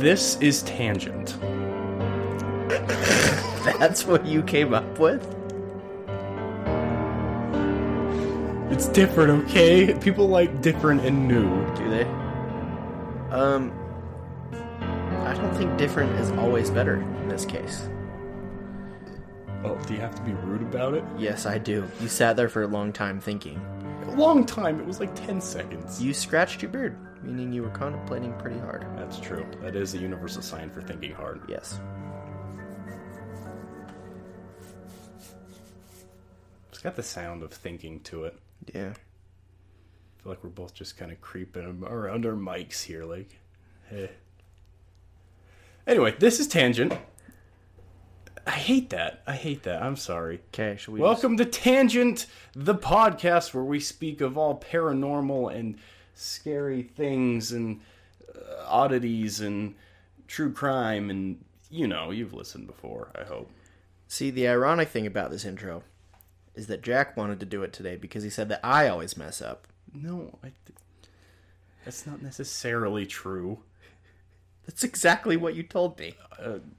[0.00, 1.38] This is Tangent.
[3.78, 5.20] That's what you came up with?
[8.72, 9.92] It's different, okay?
[9.98, 11.50] People like different and new.
[11.74, 12.04] Do they?
[13.30, 13.74] Um,
[15.26, 17.86] I don't think different is always better in this case.
[19.64, 21.04] Oh, do you have to be rude about it?
[21.18, 21.86] Yes, I do.
[22.00, 23.60] You sat there for a long time thinking.
[24.16, 24.80] Long time.
[24.80, 26.02] It was like 10 seconds.
[26.02, 28.86] You scratched your beard, meaning you were contemplating pretty hard.
[28.96, 29.46] That's true.
[29.62, 31.42] That is a universal sign for thinking hard.
[31.48, 31.80] Yes.
[36.68, 38.38] It's got the sound of thinking to it.
[38.74, 38.90] Yeah.
[38.90, 43.38] I feel like we're both just kind of creeping around our mics here, like,
[43.90, 44.08] eh.
[45.86, 46.92] Anyway, this is Tangent.
[48.46, 49.22] I hate that.
[49.26, 49.82] I hate that.
[49.82, 50.40] I'm sorry.
[50.52, 55.76] Okay, should we Welcome to Tangent, the podcast where we speak of all paranormal and
[56.14, 57.80] scary things and
[58.34, 59.74] uh, oddities and
[60.26, 63.50] true crime and you know, you've listened before, I hope.
[64.08, 65.84] See, the ironic thing about this intro
[66.54, 69.40] is that Jack wanted to do it today because he said that I always mess
[69.40, 69.68] up.
[69.94, 70.78] No, I th-
[71.84, 73.60] that's not necessarily true.
[74.66, 76.14] That's exactly what you told me.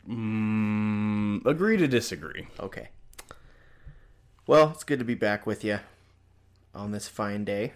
[0.10, 2.48] Mm, agree to disagree.
[2.60, 2.90] Okay.
[4.48, 5.80] Well, it's good to be back with you
[6.74, 7.74] on this fine day.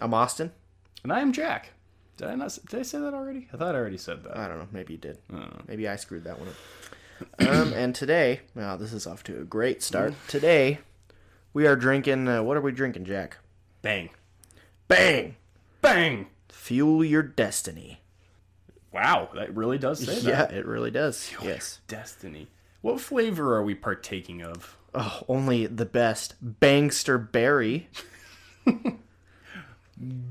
[0.00, 0.52] I'm Austin.
[1.02, 1.70] And I am Jack.
[2.16, 2.58] Did I not?
[2.68, 3.48] Did I say that already?
[3.52, 4.36] I thought I already said that.
[4.36, 4.68] I don't know.
[4.72, 5.18] Maybe you did.
[5.32, 7.48] Uh, Maybe I screwed that one up.
[7.48, 10.14] um, and today, this is off to a great start.
[10.28, 10.78] Today,
[11.52, 12.26] we are drinking.
[12.28, 13.36] Uh, what are we drinking, Jack?
[13.82, 14.10] bang,
[14.88, 15.36] Bang!
[15.80, 16.26] bang.
[16.48, 18.00] Fuel your destiny.
[18.96, 20.52] Wow, that really does say Yeah, that.
[20.54, 21.30] it really does.
[21.42, 21.80] Yes.
[21.86, 22.48] Destiny.
[22.80, 24.76] What flavor are we partaking of?
[24.94, 26.34] Oh, only the best.
[26.40, 27.90] Bangster berry.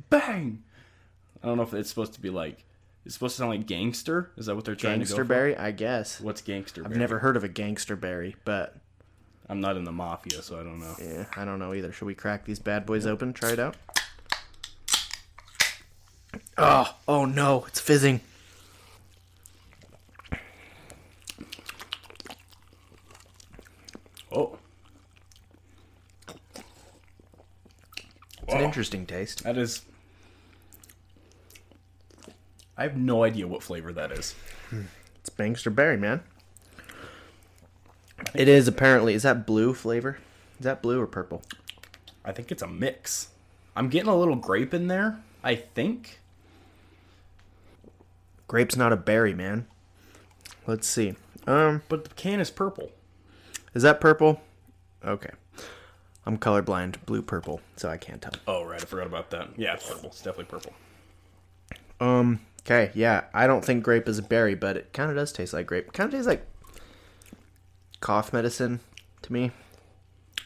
[0.09, 0.63] Bang.
[1.43, 2.63] I don't know if it's supposed to be like.
[3.05, 4.31] It's supposed to sound like gangster.
[4.35, 5.25] Is that what they're trying to Gangster go for?
[5.25, 6.19] berry, I guess.
[6.19, 6.83] What's gangster?
[6.83, 8.75] I've never heard of a gangster berry, but
[9.47, 10.95] I'm not in the mafia, so I don't know.
[10.99, 11.91] yeah, I don't know either.
[11.91, 13.31] Should we crack these bad boys open?
[13.33, 13.75] Try it out.
[16.57, 18.21] Oh, oh no, it's fizzing.
[24.31, 24.57] Oh,
[28.45, 29.43] It's an interesting taste.
[29.43, 29.81] that is.
[32.77, 34.35] I have no idea what flavor that is.
[35.19, 36.21] It's Bangster berry, man.
[38.33, 39.13] It is apparently.
[39.13, 40.17] Is that blue flavor?
[40.59, 41.41] Is that blue or purple?
[42.23, 43.29] I think it's a mix.
[43.75, 45.19] I'm getting a little grape in there.
[45.43, 46.19] I think.
[48.47, 49.67] Grape's not a berry, man.
[50.67, 51.15] Let's see.
[51.47, 52.91] Um, But the can is purple.
[53.73, 54.41] is that purple?
[55.03, 55.31] Okay.
[56.25, 58.33] I'm colorblind, blue purple, so I can't tell.
[58.47, 58.81] Oh, right.
[58.81, 59.49] I forgot about that.
[59.57, 60.09] Yeah, it's purple.
[60.09, 60.73] It's definitely purple.
[61.99, 62.39] Um.
[62.61, 62.91] Okay.
[62.95, 63.25] Yeah.
[63.33, 65.93] I don't think grape is a berry, but it kind of does taste like grape.
[65.93, 66.45] Kind of tastes like
[67.99, 68.79] cough medicine
[69.21, 69.51] to me.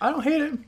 [0.02, 0.60] I don't hate it.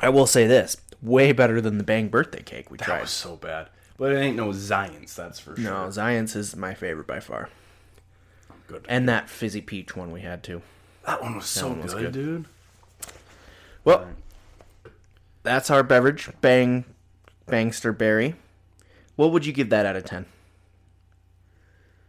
[0.00, 3.00] I will say this: way better than the Bang birthday cake we That tried.
[3.02, 3.68] was so bad.
[3.98, 5.64] But it ain't no Zions, that's for sure.
[5.70, 7.50] No, Zion's is my favorite by far,
[8.66, 8.86] Good.
[8.88, 10.62] and that fizzy peach one we had too.
[11.04, 12.12] that one was so one was good, good.
[12.12, 12.44] dude.
[13.84, 14.08] Well,
[15.42, 16.84] that's our beverage, Bang
[17.46, 18.34] Bangster Berry.
[19.16, 20.26] What would you give that out of ten?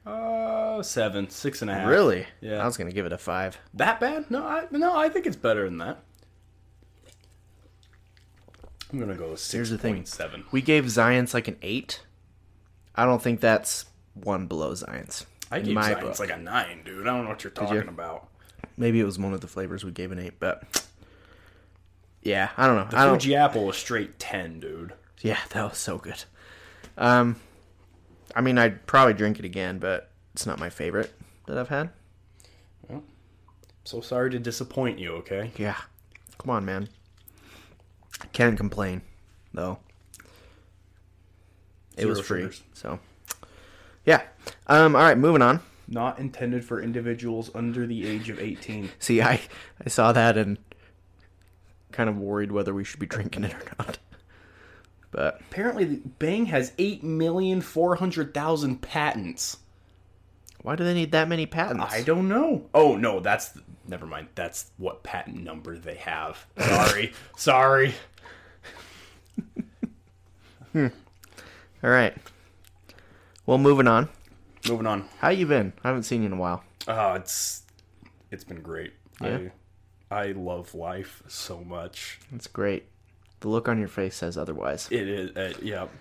[0.06, 1.88] Uh, seven, six and a half.
[1.88, 2.26] Really?
[2.42, 2.62] Yeah.
[2.62, 3.58] I was gonna give it a five.
[3.74, 4.30] That bad?
[4.32, 6.04] No, I no, I think it's better than that.
[8.92, 10.06] I'm gonna go with Here's the thing.
[10.06, 10.44] seven.
[10.52, 12.02] We gave Zion's like an eight.
[12.96, 15.26] I don't think that's one below Zion's.
[15.50, 16.20] I gave my Zions book.
[16.20, 17.08] like a nine, dude.
[17.08, 17.82] I don't know what you're talking you?
[17.82, 18.28] about.
[18.78, 20.86] Maybe it was one of the flavors we gave an eight, but
[22.22, 22.88] yeah, I don't know.
[22.90, 23.20] The I don't.
[23.20, 24.94] Fuji apple was straight ten, dude.
[25.22, 26.24] Yeah, that was so good.
[26.98, 27.36] Um,
[28.36, 31.12] I mean, I'd probably drink it again, but it's not my favorite
[31.48, 31.90] that I've had.
[32.88, 33.04] Well,
[33.84, 35.14] so sorry to disappoint you.
[35.16, 35.52] Okay.
[35.58, 35.78] Yeah,
[36.38, 36.90] come on, man.
[38.34, 39.02] Can't complain,
[39.54, 39.80] though.
[41.98, 42.64] It was free, sugars.
[42.74, 43.00] so
[44.06, 44.22] yeah.
[44.68, 45.60] Um, all right, moving on.
[45.88, 48.90] Not intended for individuals under the age of eighteen.
[49.00, 49.42] See, I
[49.86, 50.58] I saw that and
[51.92, 53.98] kind of worried whether we should be drinking it or not.
[55.12, 59.58] But Apparently, Bang has eight million four hundred thousand patents.
[60.62, 61.94] why do they need that many patents?
[61.94, 62.70] I don't know.
[62.74, 63.58] Oh no, that's
[63.88, 64.30] never mind.
[64.36, 66.46] That's what patent number they have.
[66.58, 67.94] Sorry, sorry.
[70.72, 70.88] Hmm.
[71.84, 72.16] All right.
[73.46, 74.08] Well, moving on.
[74.70, 75.06] Moving on.
[75.20, 75.74] How you been?
[75.84, 76.64] I haven't seen you in a while.
[76.88, 77.64] Oh, it's
[78.32, 78.94] it's been great.
[79.20, 79.28] Yeah?
[79.28, 79.52] I
[80.12, 82.20] I love life so much.
[82.36, 82.86] It's great.
[83.40, 84.88] The look on your face says otherwise.
[84.92, 85.36] It is.
[85.36, 85.88] Uh, yeah.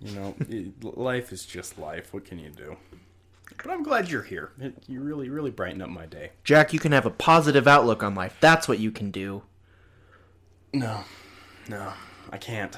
[0.00, 2.14] You know, it- life is just life.
[2.14, 2.76] What can you do?
[3.56, 4.52] But I'm glad you're here.
[4.60, 6.30] It, you really, really brighten up my day.
[6.44, 8.36] Jack, you can have a positive outlook on life.
[8.40, 9.42] That's what you can do.
[10.72, 11.00] No,
[11.68, 11.92] no,
[12.30, 12.76] I can't.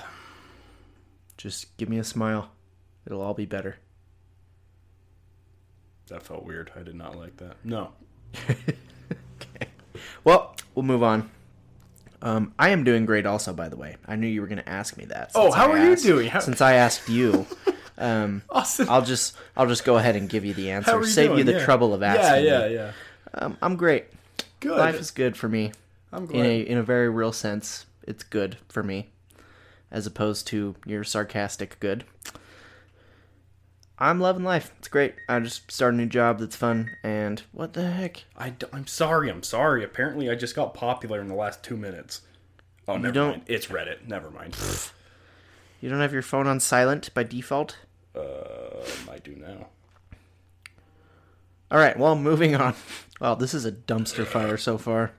[1.37, 2.53] Just give me a smile.
[3.05, 3.77] It'll all be better.
[6.09, 6.73] That felt weird.
[6.75, 7.57] I did not like that.
[7.63, 7.91] No.
[10.25, 11.31] Well, we'll move on.
[12.23, 13.97] Um, I am doing great also, by the way.
[14.07, 15.31] I knew you were going to ask me that.
[15.35, 16.29] Oh, how I are you doing?
[16.29, 17.47] How- Since I asked you,
[17.99, 18.89] um, Awesome.
[18.91, 20.99] I'll just I'll just go ahead and give you the answer.
[20.99, 21.65] You Save you the Yeah.
[21.65, 22.45] trouble of asking.
[22.45, 22.75] yeah, me.
[22.75, 22.93] yeah.
[23.35, 24.07] Um, I'm great.
[24.61, 24.77] Good.
[24.77, 25.73] Life is good for me.
[26.13, 29.09] I'm In a in a very real sense, it's good for me,
[29.91, 32.05] as opposed to your sarcastic good.
[34.01, 34.73] I'm loving life.
[34.79, 35.15] It's great.
[35.29, 38.25] I just started a new job that's fun, and what the heck?
[38.37, 39.29] I am sorry.
[39.31, 39.85] I'm sorry.
[39.85, 42.23] Apparently, I just got popular in the last two minutes.
[42.89, 43.43] Oh, never don't- mind.
[43.47, 44.07] It's Reddit.
[44.09, 44.57] Never mind.
[45.83, 47.79] You don't have your phone on silent by default?
[48.15, 48.23] um,
[49.11, 49.69] I do now.
[51.71, 52.75] All right, well, moving on.
[53.21, 55.13] Well, this is a dumpster fire so far.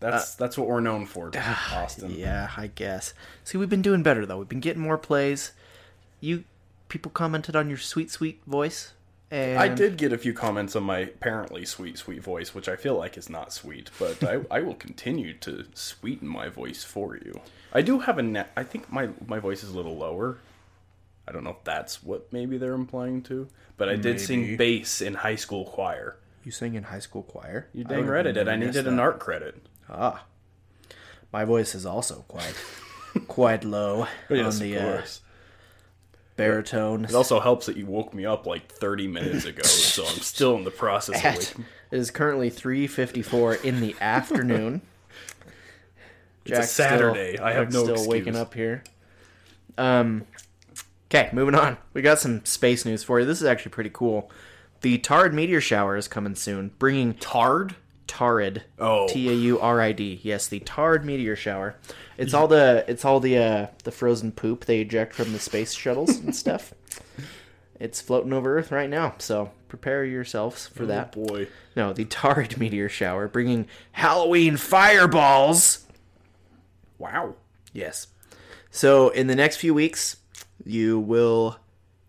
[0.00, 1.30] That's that's what we're known for,
[1.72, 2.10] Austin.
[2.10, 3.12] Yeah, I guess.
[3.44, 4.38] See, we've been doing better though.
[4.38, 5.52] We've been getting more plays.
[6.20, 6.44] You
[6.88, 8.92] people commented on your sweet, sweet voice,
[9.30, 12.76] and I did get a few comments on my apparently sweet, sweet voice, which I
[12.76, 17.16] feel like is not sweet, but I, I will continue to sweeten my voice for
[17.16, 17.40] you.
[17.72, 18.52] I do have a net.
[18.56, 20.38] I think my my voice is a little lower.
[21.28, 25.00] I don't know if that's what maybe they're implying to, but I did sing bass
[25.00, 26.18] in high school choir.
[26.44, 27.66] You sang in high school choir.
[27.74, 28.46] You dang would've right I did.
[28.48, 29.02] I guessed needed an that.
[29.02, 29.56] art credit.
[29.90, 30.24] Ah,
[31.32, 32.54] my voice is also quite,
[33.26, 35.20] quite low Yes, on the of uh, course.
[36.36, 37.04] Baritone.
[37.04, 40.56] It also helps that you woke me up like 30 minutes ago, so I'm still
[40.56, 41.64] in the process of At- waking.
[41.90, 44.82] it is currently three fifty four in the afternoon.
[46.44, 47.38] It's a Saturday.
[47.38, 48.08] I have Jack's no still excuse.
[48.08, 48.84] waking up here.
[49.76, 50.24] Um.
[51.10, 51.76] Okay, moving on.
[51.92, 53.26] We got some space news for you.
[53.26, 54.30] This is actually pretty cool.
[54.80, 57.76] The Tard meteor shower is coming soon, bringing Tard?
[58.06, 58.62] Taurid.
[58.78, 59.08] Oh.
[59.08, 60.20] T A U R I D.
[60.22, 61.76] Yes, the Taurid meteor shower.
[62.18, 65.72] It's all the it's all the uh, the frozen poop they eject from the space
[65.72, 66.72] shuttles and stuff.
[67.78, 71.14] It's floating over Earth right now, so prepare yourselves for that.
[71.16, 71.48] Oh boy.
[71.74, 75.84] No, the Taurid meteor shower, bringing Halloween fireballs.
[76.98, 77.34] Wow.
[77.72, 78.06] Yes.
[78.70, 80.16] So in the next few weeks,
[80.64, 81.58] you will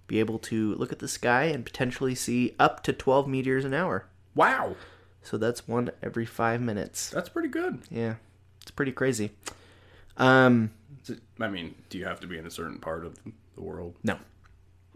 [0.07, 3.73] be able to look at the sky and potentially see up to 12 meteors an
[3.73, 4.05] hour.
[4.35, 4.75] Wow.
[5.23, 7.09] So that's one every five minutes.
[7.09, 7.79] That's pretty good.
[7.91, 8.15] Yeah,
[8.61, 9.31] it's pretty crazy.
[10.17, 10.71] Um,
[11.07, 13.17] it- I mean, do you have to be in a certain part of
[13.55, 13.95] the world?
[14.03, 14.17] no,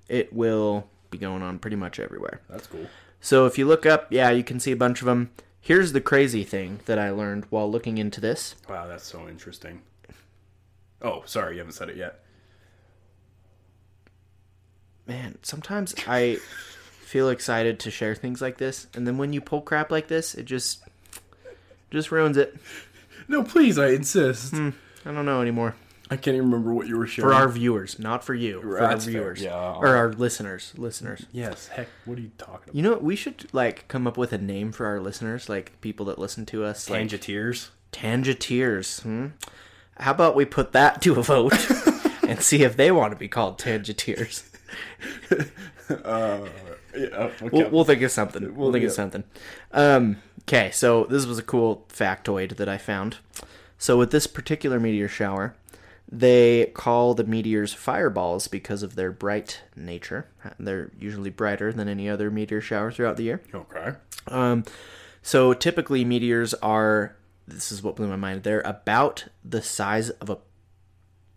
[0.07, 2.41] it will be going on pretty much everywhere.
[2.49, 2.87] That's cool.
[3.19, 5.31] So if you look up, yeah, you can see a bunch of them.
[5.59, 8.55] Here's the crazy thing that I learned while looking into this.
[8.67, 9.81] Wow, that's so interesting.
[11.03, 12.23] Oh, sorry, you haven't said it yet.
[15.07, 16.37] Man, sometimes I
[17.11, 20.33] feel excited to share things like this, and then when you pull crap like this,
[20.33, 20.81] it just
[21.91, 22.55] just ruins it.
[23.27, 24.53] No, please, I insist.
[24.53, 24.71] I
[25.03, 25.75] don't know anymore.
[26.09, 27.29] I can't even remember what you were sharing.
[27.29, 28.61] For our viewers, not for you.
[28.61, 29.41] For our That's fair, viewers.
[29.41, 29.73] yeah.
[29.73, 30.73] Or our listeners.
[30.77, 31.25] Listeners.
[31.33, 32.75] yes, heck, what are you talking about?
[32.75, 36.05] You know, we should like come up with a name for our listeners, like people
[36.07, 36.89] that listen to us.
[36.89, 37.69] Like Tangeteers?
[37.91, 39.01] Tangeteers.
[39.01, 39.27] Hmm?
[39.97, 41.53] How about we put that to a vote
[42.27, 44.43] and see if they want to be called Tangeteers?
[46.05, 46.47] Uh,
[46.95, 47.49] yeah, okay.
[47.51, 48.55] We'll, we'll think of something.
[48.55, 48.95] We'll think of yeah.
[48.95, 49.23] something.
[49.71, 53.17] Um, okay, so this was a cool factoid that I found.
[53.77, 55.55] So with this particular meteor shower,
[56.11, 60.27] they call the meteors fireballs because of their bright nature.
[60.59, 63.41] They're usually brighter than any other meteor shower throughout the year.
[63.53, 63.93] okay.
[64.27, 64.65] Um,
[65.21, 67.15] so typically meteors are.
[67.47, 68.43] This is what blew my mind.
[68.43, 70.37] They're about the size of a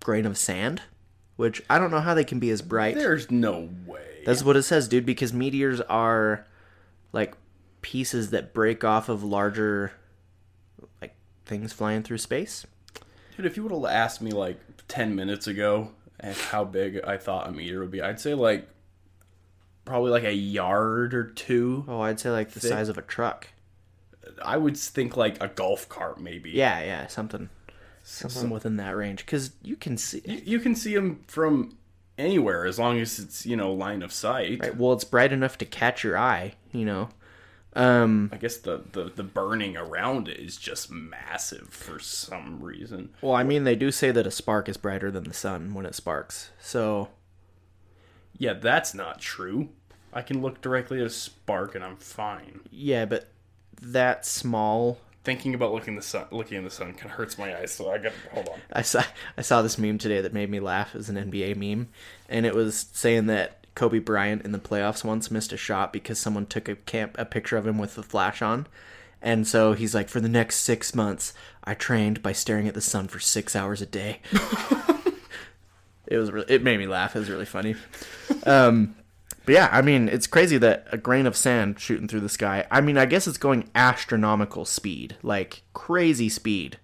[0.02, 0.82] grain of sand,
[1.36, 2.94] which I don't know how they can be as bright.
[2.94, 4.13] There's no way.
[4.24, 5.06] That's what it says, dude.
[5.06, 6.46] Because meteors are
[7.12, 7.34] like
[7.82, 9.92] pieces that break off of larger
[11.00, 11.14] like
[11.44, 12.66] things flying through space.
[13.36, 15.90] Dude, if you would have asked me like 10 minutes ago
[16.20, 18.68] eh, how big I thought a meteor would be, I'd say like
[19.84, 21.84] probably like a yard or two.
[21.88, 22.70] Oh, I'd say like the Thick.
[22.70, 23.48] size of a truck.
[24.42, 26.50] I would think like a golf cart maybe.
[26.50, 27.50] Yeah, yeah, something,
[28.02, 29.24] something within that range.
[29.26, 30.22] Because you can see.
[30.24, 31.76] You, you can see them from
[32.18, 34.60] anywhere as long as it's, you know, line of sight.
[34.60, 36.54] Right, well, it's bright enough to catch your eye.
[36.72, 37.08] You know.
[37.76, 43.10] Um, I guess the, the, the burning around it is just massive for some reason.
[43.20, 45.84] well, I mean, they do say that a spark is brighter than the sun when
[45.84, 46.50] it sparks.
[46.60, 47.08] So,
[48.38, 49.70] Yeah, that's not true.
[50.12, 52.60] I can look directly at a spark and I'm fine.
[52.70, 53.26] yeah, but
[53.82, 57.58] that small thinking about looking the sun, looking in the sun, kind of hurts my
[57.58, 57.72] eyes.
[57.72, 58.60] So I got to hold on.
[58.72, 59.02] I saw
[59.36, 60.94] I saw this meme today that made me laugh.
[60.94, 61.88] It was an NBA meme,
[62.28, 66.18] and it was saying that Kobe Bryant in the playoffs once missed a shot because
[66.18, 68.66] someone took a camp a picture of him with the flash on,
[69.24, 71.32] and so he's like, for the next six months,
[71.64, 74.20] I trained by staring at the sun for six hours a day.
[76.06, 77.16] it was really, it made me laugh.
[77.16, 77.74] It was really funny.
[78.44, 78.94] Um,
[79.44, 82.66] but yeah, I mean, it's crazy that a grain of sand shooting through the sky.
[82.70, 86.78] I mean, I guess it's going astronomical speed, like crazy speed.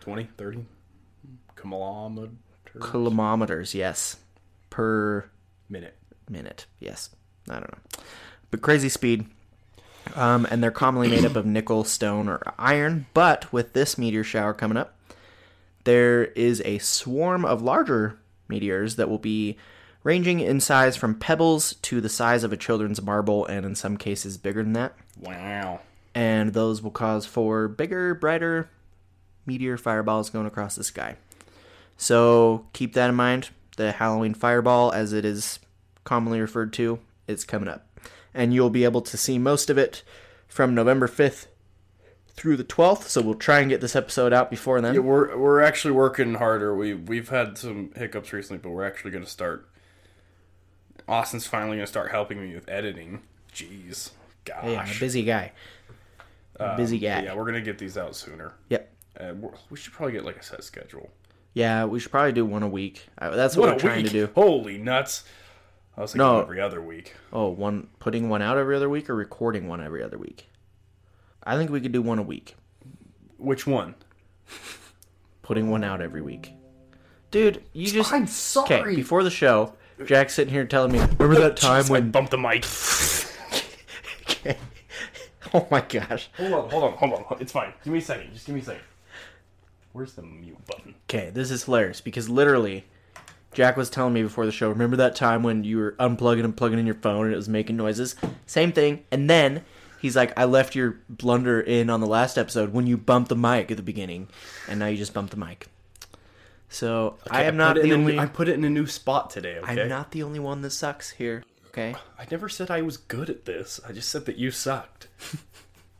[0.00, 0.64] 20, 30
[1.54, 2.32] kilometers
[2.80, 4.16] Kilometers, yes,
[4.70, 5.28] per
[5.68, 5.96] minute.
[6.30, 6.66] minute.
[6.78, 7.10] Yes,
[7.48, 8.02] I don't know,
[8.50, 9.26] but crazy speed.
[10.14, 13.06] Um, and they're commonly made up of nickel, stone, or iron.
[13.12, 14.96] But with this meteor shower coming up,
[15.84, 19.58] there is a swarm of larger meteors that will be
[20.08, 23.98] ranging in size from pebbles to the size of a children's marble, and in some
[23.98, 24.94] cases bigger than that.
[25.20, 25.80] Wow.
[26.14, 28.70] And those will cause for bigger, brighter
[29.44, 31.16] meteor fireballs going across the sky.
[31.98, 33.50] So keep that in mind.
[33.76, 35.58] The Halloween fireball, as it is
[36.04, 37.86] commonly referred to, is coming up.
[38.32, 40.02] And you'll be able to see most of it
[40.46, 41.48] from November 5th
[42.30, 43.02] through the 12th.
[43.02, 44.94] So we'll try and get this episode out before then.
[44.94, 46.74] Yeah, we're we're actually working harder.
[46.74, 49.68] We we've had some hiccups recently, but we're actually going to start.
[51.08, 53.22] Austin's finally going to start helping me with editing.
[53.52, 54.10] Jeez,
[54.44, 55.52] gosh, Yeah, I'm a busy guy.
[56.56, 57.22] A busy guy.
[57.22, 58.52] Yeah, we're going to get these out sooner.
[58.68, 58.92] Yep.
[59.18, 59.32] Uh,
[59.70, 61.10] we're, should probably get like a set schedule.
[61.54, 63.06] Yeah, we should probably do one a week.
[63.16, 64.12] Uh, That's what, What we're trying week!
[64.12, 64.32] to do.
[64.34, 65.24] Holy nuts!
[65.96, 66.40] I was thinking No.
[66.40, 67.14] every other week.
[67.32, 70.48] Oh, one putting one out every other week or recording one every other week.
[71.42, 72.54] I think we could do one a week.
[73.38, 73.94] Which one?
[75.42, 76.52] Putting one out every week.
[77.30, 78.80] Dude, you just I'm sorry.
[78.82, 79.74] Okay, before the show,
[80.06, 82.64] Jack's sitting here telling me, remember that time Jeez, I when bumped the mic.
[85.54, 86.28] Oh my gosh.
[86.36, 87.38] hold on, hold on, hold on.
[87.40, 87.72] It's fine.
[87.82, 88.32] Give me a second.
[88.34, 88.82] Just give me a second.
[89.92, 90.94] Where's the mute button?
[91.08, 92.84] Okay, this is hilarious because literally
[93.52, 96.56] Jack was telling me before the show, remember that time when you were unplugging and
[96.56, 98.14] plugging in your phone and it was making noises?
[98.46, 99.04] Same thing.
[99.10, 99.64] And then
[100.00, 103.36] he's like, I left your blunder in on the last episode when you bumped the
[103.36, 104.28] mic at the beginning,
[104.68, 105.68] and now you just bumped the mic.
[106.68, 108.14] So I am put not it the only.
[108.14, 109.58] new- I put it in a new spot today.
[109.58, 109.82] Okay.
[109.82, 111.42] I'm not the only one that sucks here.
[111.68, 111.94] Okay.
[112.18, 113.80] I never said I was good at this.
[113.88, 115.08] I just said that you sucked.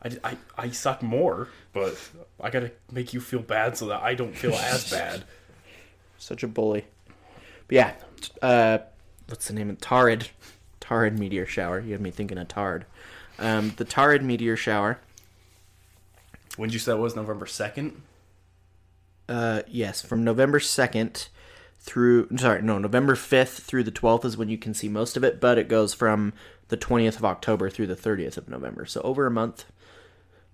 [0.03, 1.97] I, I, I suck more, but
[2.39, 5.23] I gotta make you feel bad so that I don't feel as bad.
[6.17, 6.85] Such a bully.
[7.67, 7.93] But yeah,
[8.41, 8.77] uh,
[9.27, 10.27] what's the name of Taurid?
[10.81, 11.79] Taurid meteor shower.
[11.79, 12.85] You had me thinking of Tard.
[13.37, 14.99] Um, the Taurid meteor shower.
[16.57, 17.93] When did you say that was November 2nd?
[19.29, 21.29] Uh, yes, from November second
[21.79, 25.23] through sorry, no, November fifth through the twelfth is when you can see most of
[25.23, 26.33] it, but it goes from
[26.69, 29.65] the twentieth of October through the thirtieth of November, so over a month.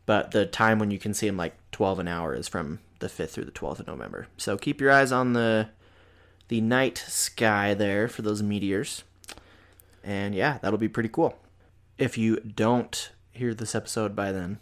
[0.05, 3.08] But the time when you can see them like twelve an hour is from the
[3.08, 4.27] fifth through the twelfth of November.
[4.36, 5.70] So keep your eyes on the
[6.50, 9.03] the night sky there for those meteors.
[10.03, 11.39] And yeah, that'll be pretty cool.
[11.98, 14.60] If you don't hear this episode by then,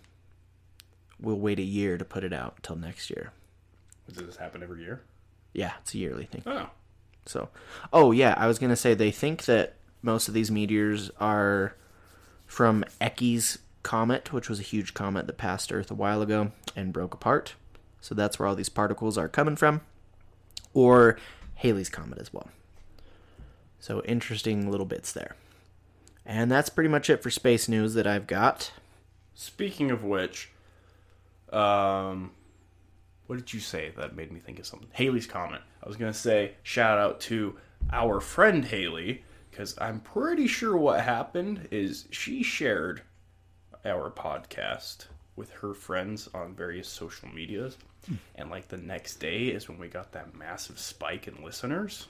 [1.19, 3.33] we'll wait a year to put it out till next year.
[4.11, 5.01] Does this happen every year?
[5.53, 6.43] Yeah, it's a yearly thing.
[6.45, 6.69] Oh.
[7.25, 7.49] So,
[7.91, 11.75] oh yeah, I was gonna say they think that most of these meteors are
[12.45, 16.93] from Encke's comet, which was a huge comet that passed Earth a while ago and
[16.93, 17.55] broke apart.
[18.01, 19.81] So that's where all these particles are coming from,
[20.73, 21.17] or
[21.55, 22.49] Halley's comet as well.
[23.79, 25.35] So interesting little bits there.
[26.25, 28.71] And that's pretty much it for space news that I've got.
[29.35, 30.51] Speaking of which,
[31.51, 32.31] um,
[33.27, 34.89] what did you say that made me think of something?
[34.93, 35.63] Haley's comment.
[35.83, 37.57] I was gonna say shout out to
[37.91, 43.01] our friend Haley because I'm pretty sure what happened is she shared
[43.85, 47.77] our podcast with her friends on various social medias,
[48.07, 48.15] hmm.
[48.35, 52.07] and like the next day is when we got that massive spike in listeners.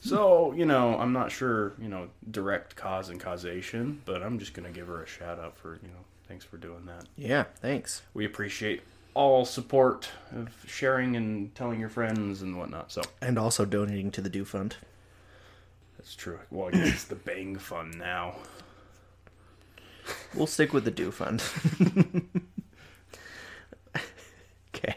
[0.00, 4.52] So, you know, I'm not sure, you know, direct cause and causation, but I'm just
[4.52, 7.04] going to give her a shout out for, you know, thanks for doing that.
[7.16, 8.02] Yeah, thanks.
[8.12, 8.82] We appreciate
[9.14, 12.90] all support of sharing and telling your friends and whatnot.
[12.92, 14.76] So, And also donating to the Do Fund.
[15.98, 16.38] that's true.
[16.50, 18.36] Well, I guess it's the Bang Fund now.
[20.34, 21.42] We'll stick with the Do Fund.
[24.74, 24.96] okay.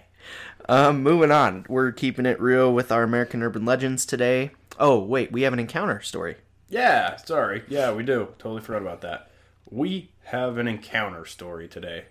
[0.67, 1.65] Um, moving on.
[1.69, 4.51] We're keeping it real with our American Urban Legends today.
[4.79, 6.37] Oh, wait, we have an encounter story.
[6.69, 7.63] Yeah, sorry.
[7.67, 8.29] Yeah, we do.
[8.39, 9.29] Totally forgot about that.
[9.69, 12.05] We have an encounter story today.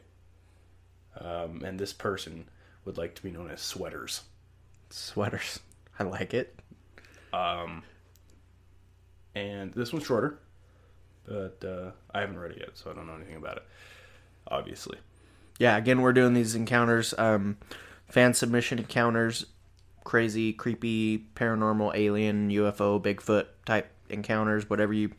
[1.21, 2.47] Um, and this person
[2.85, 4.23] would like to be known as Sweaters.
[4.91, 5.61] Sweaters.
[5.99, 6.59] I like it.
[9.35, 10.39] and this one's shorter,
[11.27, 13.65] but uh, I haven't read it yet, so I don't know anything about it.
[14.49, 14.99] Obviously,
[15.59, 17.57] yeah, again, we're doing these encounters, um,
[18.09, 19.47] fan submission encounters,
[20.05, 25.13] crazy, creepy, paranormal, alien, UFO, Bigfoot type encounters, whatever you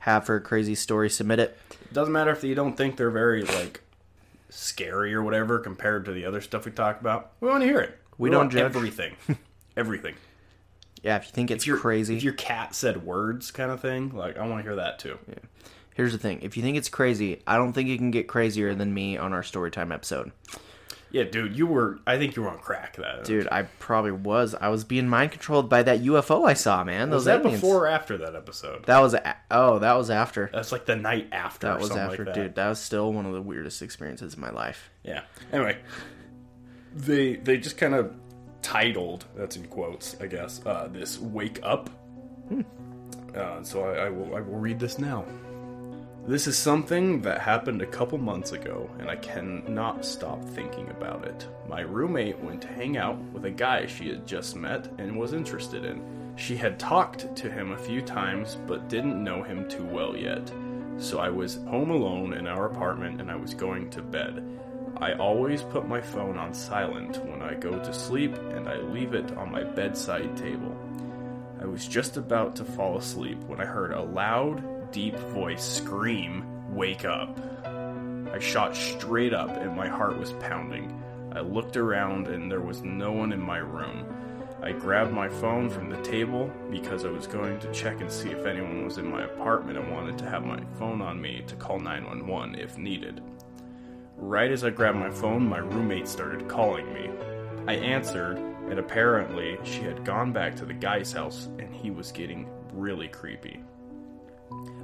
[0.00, 1.58] have for a crazy story, submit it.
[1.92, 3.82] Doesn't matter if you don't think they're very like
[4.50, 7.32] scary or whatever compared to the other stuff we talk about.
[7.40, 7.98] We want to hear it.
[8.18, 8.62] We don't want judge.
[8.62, 9.16] everything.
[9.76, 10.14] everything.
[11.02, 14.10] Yeah, if you think it's If crazy, if your cat said words, kind of thing.
[14.14, 15.18] Like I want to hear that too.
[15.94, 18.74] here's the thing: if you think it's crazy, I don't think it can get crazier
[18.74, 20.32] than me on our storytime episode.
[21.12, 21.98] Yeah, dude, you were.
[22.06, 22.96] I think you were on crack.
[22.96, 24.54] That Dude, I probably was.
[24.54, 27.10] I was being mind controlled by that UFO I saw, man.
[27.10, 27.60] was that aliens.
[27.60, 28.86] before or after that episode?
[28.86, 30.50] That was a- oh, that was after.
[30.52, 31.66] That's like the night after.
[31.66, 32.34] That was after, like that.
[32.34, 32.54] dude.
[32.54, 34.90] That was still one of the weirdest experiences of my life.
[35.02, 35.22] Yeah.
[35.52, 35.78] Anyway,
[36.94, 38.14] they they just kind of
[38.62, 40.64] titled that's in quotes, I guess.
[40.64, 41.90] Uh, this "Wake Up."
[43.34, 45.24] Uh, so I, I will I will read this now.
[46.26, 51.24] This is something that happened a couple months ago, and I cannot stop thinking about
[51.24, 51.48] it.
[51.66, 55.32] My roommate went to hang out with a guy she had just met and was
[55.32, 56.02] interested in.
[56.36, 60.52] She had talked to him a few times, but didn't know him too well yet.
[60.98, 64.44] So I was home alone in our apartment and I was going to bed.
[64.98, 69.14] I always put my phone on silent when I go to sleep and I leave
[69.14, 70.76] it on my bedside table.
[71.60, 74.62] I was just about to fall asleep when I heard a loud,
[74.92, 76.44] deep voice scream,
[76.74, 77.38] Wake up!
[78.32, 81.02] I shot straight up and my heart was pounding.
[81.32, 84.04] I looked around and there was no one in my room.
[84.62, 88.30] I grabbed my phone from the table because I was going to check and see
[88.30, 91.56] if anyone was in my apartment and wanted to have my phone on me to
[91.56, 93.22] call 911 if needed.
[94.16, 97.10] Right as I grabbed my phone, my roommate started calling me.
[97.66, 98.36] I answered,
[98.68, 103.08] and apparently she had gone back to the guy's house and he was getting really
[103.08, 103.62] creepy.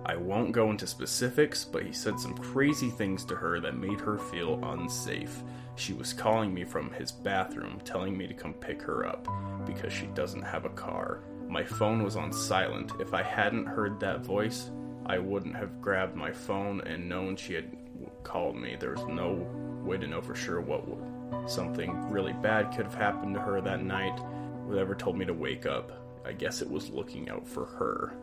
[0.08, 4.00] I won't go into specifics, but he said some crazy things to her that made
[4.00, 5.42] her feel unsafe.
[5.74, 9.26] She was calling me from his bathroom, telling me to come pick her up
[9.66, 11.24] because she doesn't have a car.
[11.48, 12.92] My phone was on silent.
[13.00, 14.70] If I hadn't heard that voice,
[15.06, 17.76] I wouldn't have grabbed my phone and known she had
[18.22, 18.76] called me.
[18.78, 19.44] There was no
[19.84, 23.60] way to know for sure what w- something really bad could have happened to her
[23.60, 24.20] that night.
[24.66, 25.90] Whatever told me to wake up.
[26.24, 28.14] I guess it was looking out for her.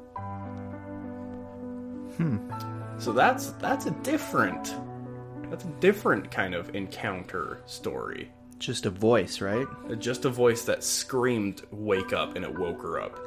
[3.00, 4.76] So that's that's a different
[5.50, 8.32] that's a different kind of encounter story.
[8.60, 9.68] Just a voice, right?
[10.00, 13.20] Just a voice that screamed "wake up" and it woke her up.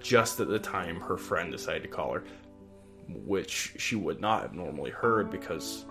[0.00, 2.24] Just at the time her friend decided to call her,
[3.26, 5.84] which she would not have normally heard because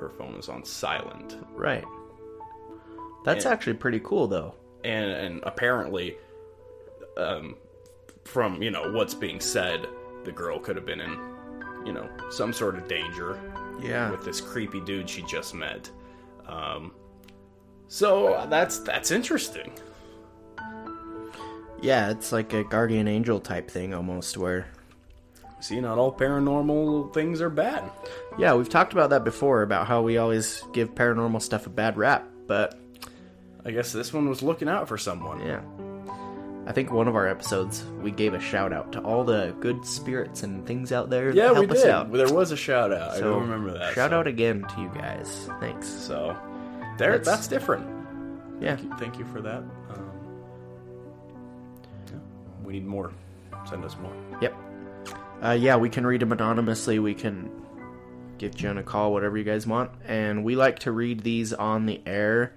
[0.00, 1.38] her phone is on silent.
[1.54, 1.84] Right.
[3.24, 3.52] That's Yeah.
[3.52, 4.54] actually pretty cool, though.
[4.84, 6.16] and and apparently
[7.16, 7.56] um
[8.24, 9.86] from you know what's being said
[10.24, 11.16] the girl could have been in
[11.86, 13.38] you know some sort of danger
[13.80, 14.10] Yeah.
[14.10, 15.88] with this creepy dude she just met
[16.46, 16.92] um
[17.88, 19.70] so that's that's interesting
[21.80, 24.66] Yeah, it's like a guardian angel type thing almost, where.
[25.60, 27.84] see not all paranormal things are bad
[28.38, 31.96] Yeah, we've talked about that before, about how we always give paranormal stuff a bad
[31.96, 32.78] rap, but
[33.64, 35.60] i guess this one was looking out for someone yeah.
[36.66, 39.86] I think one of our episodes, we gave a shout out to all the good
[39.86, 42.12] spirits and things out there that yeah help we us did out.
[42.12, 44.80] there was a shout out i So, don't remember that Shout so, out again to
[44.80, 45.48] you guys.
[45.60, 45.86] Thanks.
[45.88, 46.36] so
[46.98, 47.86] there That's- that's different
[48.60, 48.76] Yeah.
[48.98, 49.58] thank you for that.
[49.58, 50.10] Um,
[52.10, 52.18] yeah,
[52.64, 53.12] we need more.
[53.68, 54.12] Send us more.
[54.40, 54.54] Yep.
[55.42, 56.98] Uh, yeah, we can read them anonymously.
[56.98, 57.50] We can
[58.38, 59.90] give Jen a call, whatever you guys want.
[60.06, 62.52] And we like to read these on the air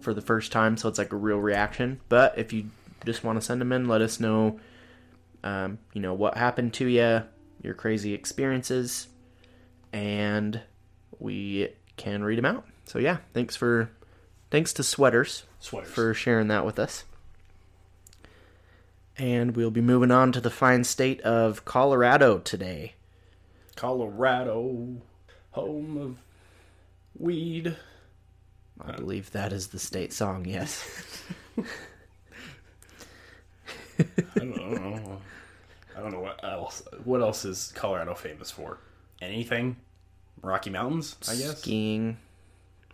[0.00, 2.00] for the first time, so it's like a real reaction.
[2.08, 2.66] But if you
[3.04, 4.60] just want to send them in, let us know,
[5.42, 7.22] um, you know, what happened to you,
[7.62, 9.08] your crazy experiences,
[9.92, 10.60] and
[11.18, 12.66] we can read them out.
[12.84, 13.90] So yeah, thanks for,
[14.50, 15.90] thanks to Sweaters Sweaters.
[15.90, 17.04] for sharing that with us.
[19.16, 22.94] And we'll be moving on to the fine state of Colorado today.
[23.76, 24.96] Colorado,
[25.50, 26.16] home of
[27.18, 27.76] weed.
[28.80, 31.22] I believe that is the state song, yes.
[34.00, 35.18] I don't, know.
[35.96, 36.82] I don't know what else.
[37.04, 38.78] What else is Colorado famous for?
[39.20, 39.76] Anything?
[40.42, 41.58] Rocky Mountains, I guess.
[41.58, 42.16] Skiing.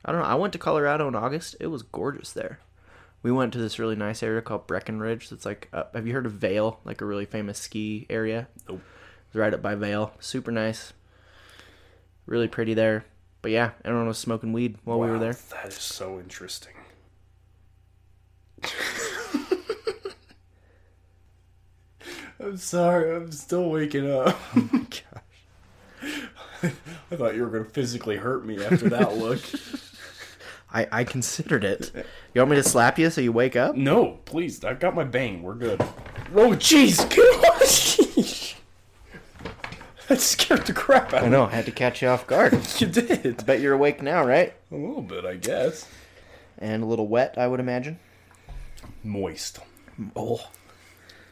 [0.05, 0.27] I don't know.
[0.27, 1.57] I went to Colorado in August.
[1.61, 2.61] It was gorgeous there.
[3.23, 5.31] We went to this really nice area called Breckenridge.
[5.31, 6.81] That's like, up, have you heard of Vail?
[6.85, 8.49] Like a really famous ski area.
[8.69, 8.81] Nope.
[9.27, 10.13] It's right up by Vail.
[10.21, 10.93] Super nice.
[12.27, 13.05] Really pretty there.
[13.43, 15.37] But yeah, everyone was smoking weed while we were there.
[15.51, 16.75] That is so interesting.
[22.47, 24.39] I'm sorry, I'm still waking up.
[24.57, 26.23] Oh my gosh.
[27.11, 29.41] I thought you were going to physically hurt me after that look.
[30.73, 31.91] I, I considered it.
[32.35, 33.75] You want me to slap you so you wake up?
[33.75, 34.63] No, please.
[34.65, 35.43] I've got my bang.
[35.43, 35.81] We're good.
[36.35, 36.97] Oh, jeez.
[40.09, 41.27] That scared the crap out of me.
[41.27, 42.57] I know, I had to catch you off guard.
[42.79, 43.41] You did.
[43.41, 44.55] I Bet you're awake now, right?
[44.71, 45.89] A little bit, I guess.
[46.59, 47.99] And a little wet, I would imagine.
[49.03, 49.59] Moist.
[50.15, 50.49] Oh.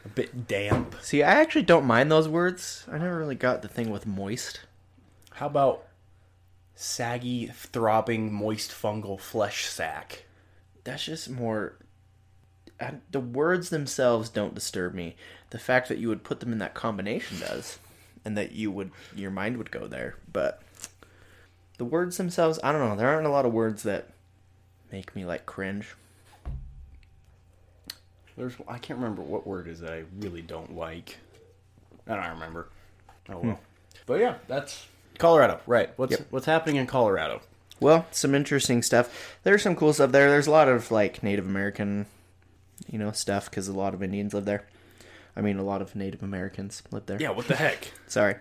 [0.05, 0.95] A bit damp.
[1.01, 2.85] See, I actually don't mind those words.
[2.91, 4.61] I never really got the thing with moist.
[5.31, 5.87] How about
[6.75, 10.25] saggy, throbbing, moist fungal flesh sac?
[10.83, 11.77] That's just more.
[12.79, 15.15] I, the words themselves don't disturb me.
[15.49, 17.79] The fact that you would put them in that combination does,
[18.23, 20.17] and that you would your mind would go there.
[20.31, 20.61] But
[21.77, 22.95] the words themselves, I don't know.
[22.95, 24.09] There aren't a lot of words that
[24.91, 25.95] make me like cringe.
[28.37, 31.17] There's I can't remember what word is that I really don't like.
[32.07, 32.69] I don't remember.
[33.29, 33.59] Oh well.
[34.05, 34.85] But yeah, that's
[35.17, 35.59] Colorado.
[35.65, 35.89] Right.
[35.97, 36.27] What's Yep.
[36.29, 37.41] what's happening in Colorado?
[37.79, 39.37] Well, some interesting stuff.
[39.43, 40.29] There's some cool stuff there.
[40.29, 42.05] There's a lot of like Native American,
[42.89, 44.65] you know, stuff because a lot of Indians live there.
[45.35, 47.17] I mean, a lot of Native Americans live there.
[47.19, 47.91] Yeah, what the heck?
[48.07, 48.35] Sorry.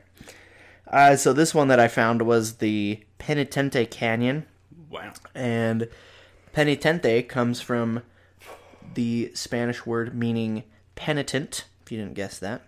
[0.86, 4.46] Uh, so this one that I found was the Penitente Canyon,
[4.90, 5.12] Wow.
[5.34, 5.88] and
[6.54, 8.02] penitente comes from
[8.94, 11.64] the Spanish word meaning penitent.
[11.84, 12.62] If you didn't guess that,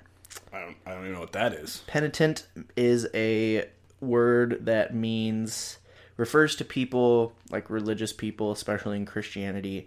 [0.52, 1.82] I don't I don't even know what that is.
[1.86, 3.68] penitent is a
[4.00, 5.78] word that means
[6.16, 9.86] refers to people like religious people, especially in Christianity,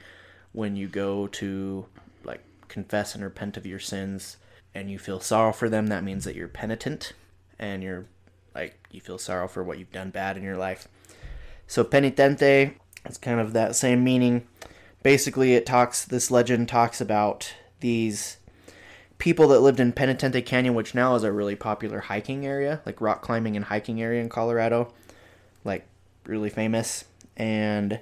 [0.51, 1.85] when you go to
[2.23, 4.37] like confess and repent of your sins
[4.73, 7.13] and you feel sorrow for them, that means that you're penitent
[7.57, 8.05] and you're
[8.55, 10.87] like you feel sorrow for what you've done bad in your life.
[11.67, 12.73] So penitente
[13.05, 14.47] is kind of that same meaning.
[15.03, 16.05] Basically, it talks.
[16.05, 18.37] This legend talks about these
[19.17, 22.99] people that lived in Penitente Canyon, which now is a really popular hiking area, like
[23.01, 24.91] rock climbing and hiking area in Colorado,
[25.63, 25.85] like
[26.25, 27.05] really famous,
[27.37, 27.99] and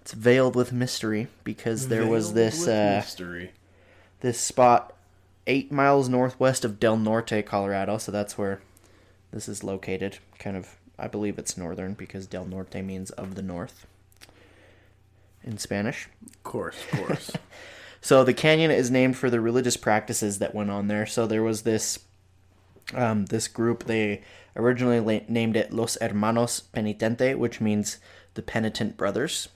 [0.00, 3.52] it's veiled with mystery because there was this uh, mystery.
[4.20, 4.94] this spot
[5.46, 7.98] eight miles northwest of Del Norte, Colorado.
[7.98, 8.60] So that's where
[9.32, 10.18] this is located.
[10.38, 13.86] Kind of, I believe it's northern because Del Norte means of the north
[15.44, 16.08] in Spanish.
[16.26, 17.30] Of course, of course.
[18.04, 21.06] So the canyon is named for the religious practices that went on there.
[21.06, 22.00] So there was this
[22.94, 23.84] um, this group.
[23.84, 24.22] They
[24.56, 27.98] originally la- named it Los Hermanos Penitente, which means
[28.34, 29.48] the penitent brothers.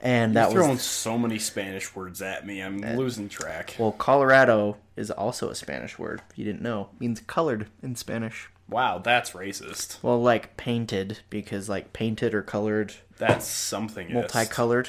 [0.00, 2.60] And You're that throwing was so many Spanish words at me.
[2.60, 3.76] I'm losing track.
[3.78, 6.22] well, Colorado is also a Spanish word.
[6.30, 8.48] If you didn't know, it means colored in Spanish.
[8.68, 10.00] Wow, that's racist.
[10.00, 14.12] Well, like painted because like painted or colored, That's something.
[14.12, 14.88] multicolored.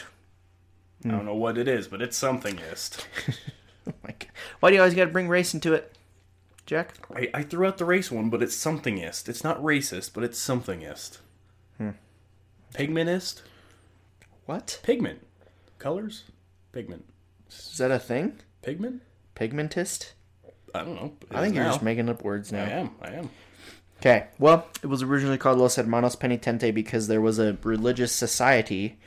[1.06, 3.06] I don't know what it is, but it's somethingist.
[3.88, 4.28] Oh my God.
[4.60, 5.96] Why do you always got to bring race into it,
[6.68, 6.94] Jack?
[7.16, 9.28] I, I threw out the race one, but it's somethingist.
[9.28, 11.18] It's not racist, but it's somethingist.
[11.80, 11.90] Hmm.
[12.76, 13.42] Pigmentist?
[14.46, 15.26] What Pigment.
[15.80, 16.26] Colors?
[16.72, 17.06] Pigment.
[17.50, 18.38] is that a thing?
[18.62, 19.02] Pigment?
[19.36, 20.12] Pigmentist?
[20.76, 21.14] I don't know.
[21.32, 22.64] I think you're just making up words now.
[22.64, 22.92] I am.
[23.02, 23.30] I am.
[24.02, 28.98] Okay, well, it was originally called Los Hermanos Penitente because there was a religious society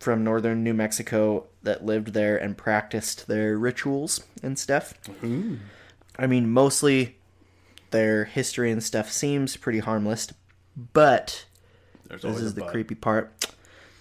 [0.00, 4.94] from northern New Mexico that lived there and practiced their rituals and stuff.
[6.18, 7.16] I mean, mostly
[7.92, 10.26] their history and stuff seems pretty harmless,
[10.92, 11.46] but
[12.08, 12.70] There's this is the but.
[12.72, 13.46] creepy part.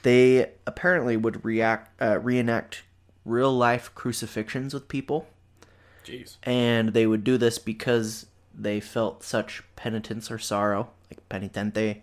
[0.02, 2.82] They apparently would react, uh, reenact
[3.24, 5.28] real life crucifixions with people
[6.04, 6.38] Jeez.
[6.42, 12.02] and they would do this because they felt such penitence or sorrow, like penitente.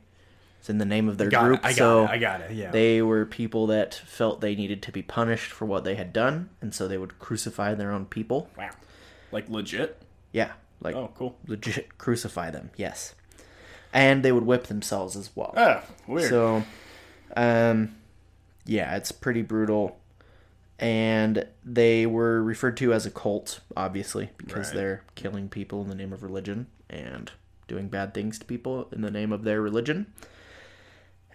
[0.58, 1.60] It's in the name of their Got group.
[1.60, 1.64] it.
[1.64, 2.10] I got so it.
[2.10, 2.50] I got it.
[2.52, 2.70] Yeah.
[2.70, 6.50] they were people that felt they needed to be punished for what they had done,
[6.60, 8.50] and so they would crucify their own people.
[8.58, 8.70] wow.
[9.32, 10.02] Like legit?
[10.32, 11.36] Yeah, like Oh, cool.
[11.46, 12.70] legit crucify them.
[12.76, 13.14] Yes,
[13.92, 15.54] and they would whip themselves as well.
[15.56, 16.28] Ah, weird.
[16.28, 16.64] So,
[17.36, 17.94] um,
[18.66, 19.98] yeah, it's pretty brutal.
[20.80, 24.76] And they were referred to as a cult, obviously, because Right.
[24.76, 27.30] they're killing people in the name of religion and
[27.68, 30.06] doing bad things to people in the name of their religion.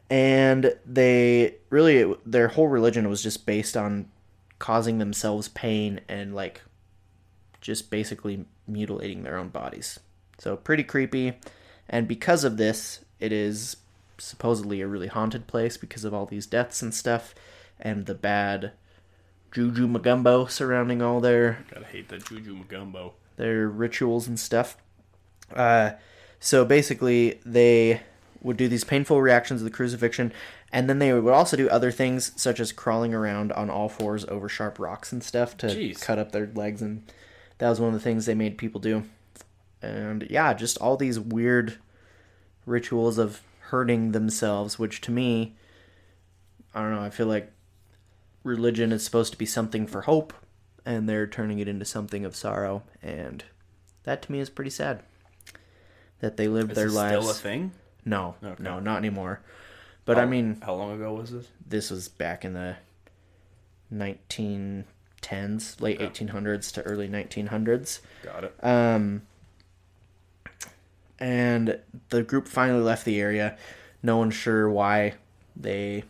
[0.09, 4.09] And they really, their whole religion was just based on
[4.57, 6.61] causing themselves pain and, like,
[7.61, 9.99] just basically mutilating their own bodies.
[10.39, 11.33] So, pretty creepy.
[11.87, 13.77] And because of this, it is
[14.17, 17.35] supposedly a really haunted place because of all these deaths and stuff
[17.79, 18.71] and the bad
[19.51, 23.13] juju magumbo surrounding all their Gotta hate that Juju Magumbo.
[23.37, 24.77] their rituals and stuff.
[25.53, 25.91] Uh,
[26.39, 28.01] so basically, they
[28.41, 30.31] would do these painful reactions of the crucifixion,
[30.71, 34.25] and then they would also do other things such as crawling around on all fours
[34.25, 36.01] over sharp rocks and stuff to Jeez.
[36.01, 37.03] cut up their legs, and
[37.57, 39.03] that was one of the things they made people do.
[39.81, 41.77] And yeah, just all these weird
[42.65, 45.55] rituals of hurting themselves, which to me,
[46.73, 47.01] I don't know.
[47.01, 47.51] I feel like
[48.45, 50.33] religion is supposed to be something for hope,
[50.85, 53.43] and they're turning it into something of sorrow, and
[54.03, 55.03] that to me is pretty sad.
[56.19, 57.17] That they live Is their this lives.
[57.25, 57.71] still a thing?
[58.05, 58.63] No, Okay.
[58.63, 59.41] no, not anymore.
[60.05, 61.47] But I mean, how long ago was this?
[61.67, 62.75] this was back in the
[63.91, 67.99] 1910s, late 1800s to early 1900s.
[68.23, 68.55] Got it.
[68.63, 69.23] Um,
[71.19, 71.79] and
[72.09, 73.57] the group finally left the area.
[74.03, 75.15] No one's sure why
[75.55, 76.03] they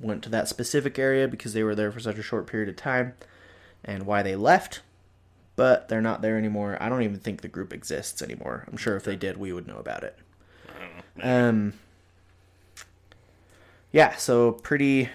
[0.00, 2.76] went to that specific area because they were there for such a short period of
[2.76, 3.14] time
[3.84, 4.80] and why they left.
[5.54, 6.76] But they're not there anymore.
[6.80, 8.66] I don't even think the group exists anymore.
[8.68, 10.18] I'm sure if they did, we would know about it.
[11.22, 11.72] Um,
[13.90, 15.08] yeah, so pretty,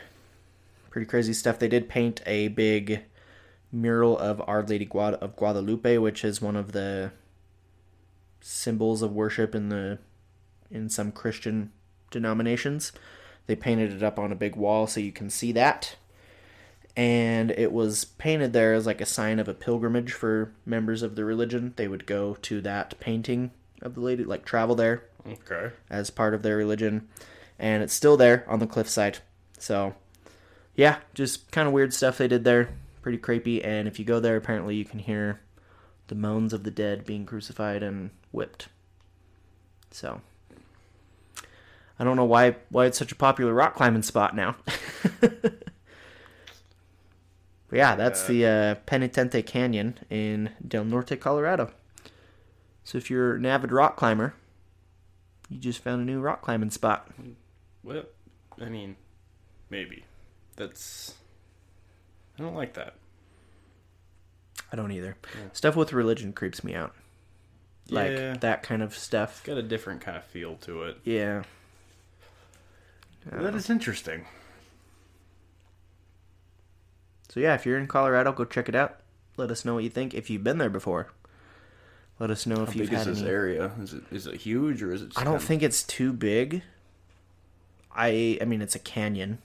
[0.89, 1.59] pretty crazy stuff.
[1.59, 3.03] They did paint a big
[3.71, 7.11] mural of Our Lady of Guadalupe, which is one of the
[8.41, 9.99] symbols of worship in the
[10.71, 11.71] in some Christian
[12.09, 12.91] denominations.
[13.47, 15.95] They painted it up on a big wall so you can see that.
[16.95, 21.15] And it was painted there as like a sign of a pilgrimage for members of
[21.15, 21.73] the religion.
[21.77, 23.51] They would go to that painting
[23.81, 25.73] of the lady, like travel there Okay.
[25.89, 27.07] as part of their religion.
[27.57, 29.19] And it's still there on the cliffside.
[29.57, 29.95] So,
[30.75, 32.69] yeah, just kind of weird stuff they did there.
[33.01, 33.63] Pretty creepy.
[33.63, 35.39] And if you go there, apparently you can hear
[36.07, 38.67] the moans of the dead being crucified and whipped.
[39.91, 40.21] So,
[42.01, 44.55] I don't know why why it's such a popular rock climbing spot now.
[45.21, 45.61] but
[47.71, 51.69] yeah, that's the uh, Penitente Canyon in Del Norte, Colorado.
[52.83, 54.33] So if you're an avid rock climber,
[55.47, 57.07] you just found a new rock climbing spot.
[57.83, 58.05] Well,
[58.59, 58.95] I mean,
[59.69, 60.05] maybe.
[60.55, 61.13] That's.
[62.39, 62.95] I don't like that.
[64.71, 65.17] I don't either.
[65.53, 66.95] Stuff with religion creeps me out.
[67.91, 68.37] Like Yeah.
[68.39, 69.37] that kind of stuff.
[69.37, 70.97] It's Got a different kind of feel to it.
[71.03, 71.43] Yeah.
[73.25, 74.25] That is interesting.
[77.29, 78.97] So yeah, if you're in Colorado, go check it out.
[79.37, 80.13] Let us know what you think.
[80.13, 81.07] If you've been there before,
[82.19, 83.29] let us know if How you've big is had this any.
[83.29, 83.71] area?
[83.81, 85.07] Is it is it huge or is it?
[85.09, 86.63] Just I don't kind of- think it's too big.
[87.95, 89.39] I I mean it's a canyon,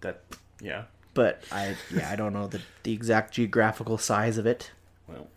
[0.00, 0.22] that.
[0.60, 0.84] Yeah.
[1.14, 4.70] but I yeah I don't know the the exact geographical size of it.
[5.08, 5.28] Well,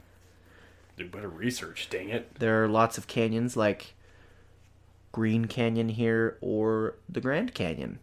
[0.97, 1.87] do better research.
[1.89, 2.35] Dang it.
[2.39, 3.93] There are lots of canyons like
[5.17, 7.97] Green Canyon here or the Grand Canyon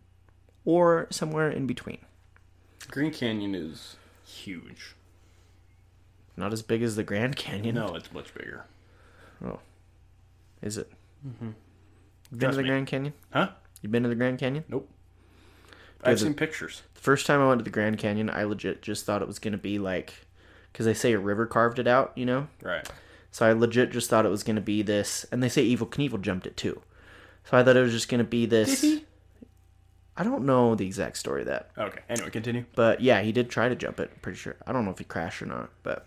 [0.65, 1.99] or somewhere in between.
[2.91, 3.95] Green Canyon is
[4.27, 4.97] huge.
[6.37, 7.77] Not as big as the Grand Canyon.
[7.77, 8.65] No, it's much bigger.
[9.45, 9.61] Oh.
[10.61, 10.91] Is it?
[11.25, 11.51] Mm-hmm.
[12.33, 12.69] Been Trust to the me.
[12.69, 13.13] Grand Canyon?
[13.33, 13.51] Huh?
[13.81, 14.65] You been to the Grand Canyon?
[14.69, 14.89] Nope.
[16.03, 16.83] I've seen pictures.
[16.97, 19.39] The first time I went to the Grand Canyon, I legit just thought it was
[19.39, 20.27] going to be like
[20.73, 22.49] cuz they say a river carved it out, you know?
[22.61, 22.91] Right.
[23.31, 25.89] So I legit just thought it was going to be this and they say Evel
[25.89, 26.83] Knievel jumped it too.
[27.45, 29.05] So I thought it was just going to be this Did he?
[30.17, 31.71] I don't know the exact story of that.
[31.77, 32.01] Okay.
[32.09, 32.65] Anyway, continue.
[32.77, 34.23] But yeah, he did try to jump it.
[34.23, 34.57] Pretty sure.
[34.67, 36.07] I don't know if he crashed or not, but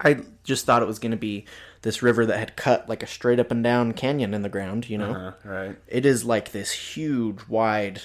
[0.00, 1.44] I just thought it was going to be
[1.82, 4.90] this river that had cut like a straight up and down canyon in the ground.
[4.90, 5.76] You know, Uh, right.
[5.86, 8.02] it is like this huge, wide,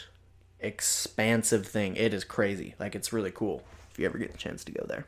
[0.60, 1.95] expansive thing.
[1.95, 2.75] It is crazy.
[2.80, 5.06] Like it's really cool if you ever get the chance to go there.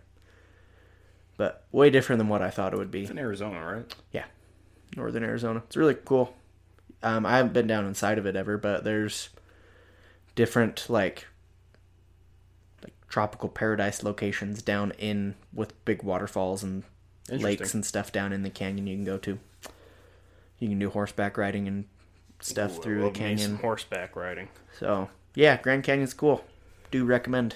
[1.38, 3.04] But way different than what I thought it would be.
[3.04, 3.96] It's in Arizona, right?
[4.12, 4.26] Yeah,
[4.98, 5.62] northern Arizona.
[5.68, 6.34] It's really cool.
[7.04, 9.30] Um, I haven't been down inside of it ever, but there's
[10.36, 11.28] different like
[12.84, 16.84] like tropical paradise locations down in with big waterfalls and
[17.30, 19.40] lakes and stuff down in the canyon you can go to.
[20.60, 21.86] You can do horseback riding and
[22.40, 23.56] stuff Ooh, through the love me some canyon.
[23.58, 24.50] horseback riding.
[24.80, 26.44] So yeah, Grand Canyon's cool.
[26.92, 27.56] Do recommend.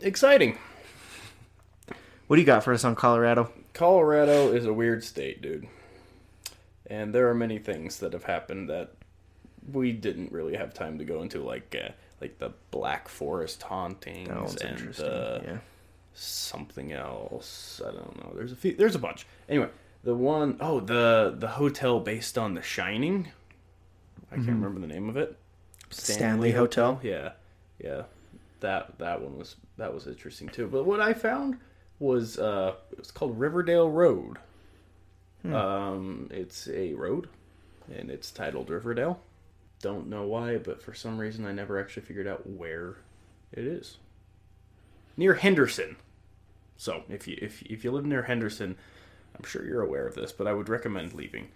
[0.00, 0.58] Exciting.
[2.26, 3.52] What do you got for us on Colorado?
[3.74, 5.66] Colorado is a weird state, dude.
[6.86, 8.92] And there are many things that have happened that
[9.72, 14.56] we didn't really have time to go into, like uh, like the Black Forest hauntings
[14.56, 15.58] and uh, yeah.
[16.12, 17.80] something else.
[17.84, 18.32] I don't know.
[18.34, 18.76] There's a few.
[18.76, 19.26] There's a bunch.
[19.48, 19.68] Anyway,
[20.02, 23.28] the one oh the the hotel based on The Shining.
[24.30, 25.30] I can't remember the name of it.
[25.30, 25.90] Mm-hmm.
[25.90, 27.00] Stanley Hotel?
[27.02, 27.32] Yeah,
[27.78, 28.02] yeah.
[28.60, 30.66] That that one was that was interesting too.
[30.66, 31.58] But what I found
[31.98, 34.38] was uh, it was called Riverdale Road.
[35.44, 35.54] Hmm.
[35.54, 37.28] Um, it's a road,
[37.94, 39.20] and it's titled Riverdale.
[39.82, 42.96] Don't know why, but for some reason I never actually figured out where
[43.52, 43.98] it is.
[45.16, 45.96] Near Henderson.
[46.76, 48.76] So if you if if you live near Henderson,
[49.36, 51.48] I'm sure you're aware of this, but I would recommend leaving.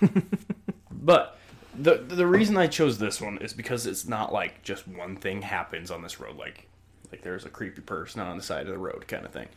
[0.90, 1.38] but
[1.78, 5.42] the the reason I chose this one is because it's not like just one thing
[5.42, 6.66] happens on this road, like
[7.12, 9.48] like there's a creepy person on the side of the road kind of thing.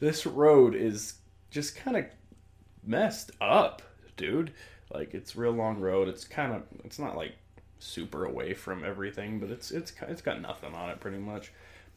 [0.00, 1.14] This road is
[1.50, 2.06] just kind of
[2.86, 3.82] messed up,
[4.16, 4.52] dude.
[4.92, 6.08] Like it's real long road.
[6.08, 7.32] It's kind of it's not like
[7.78, 11.52] super away from everything, but it's it's it's got nothing on it pretty much.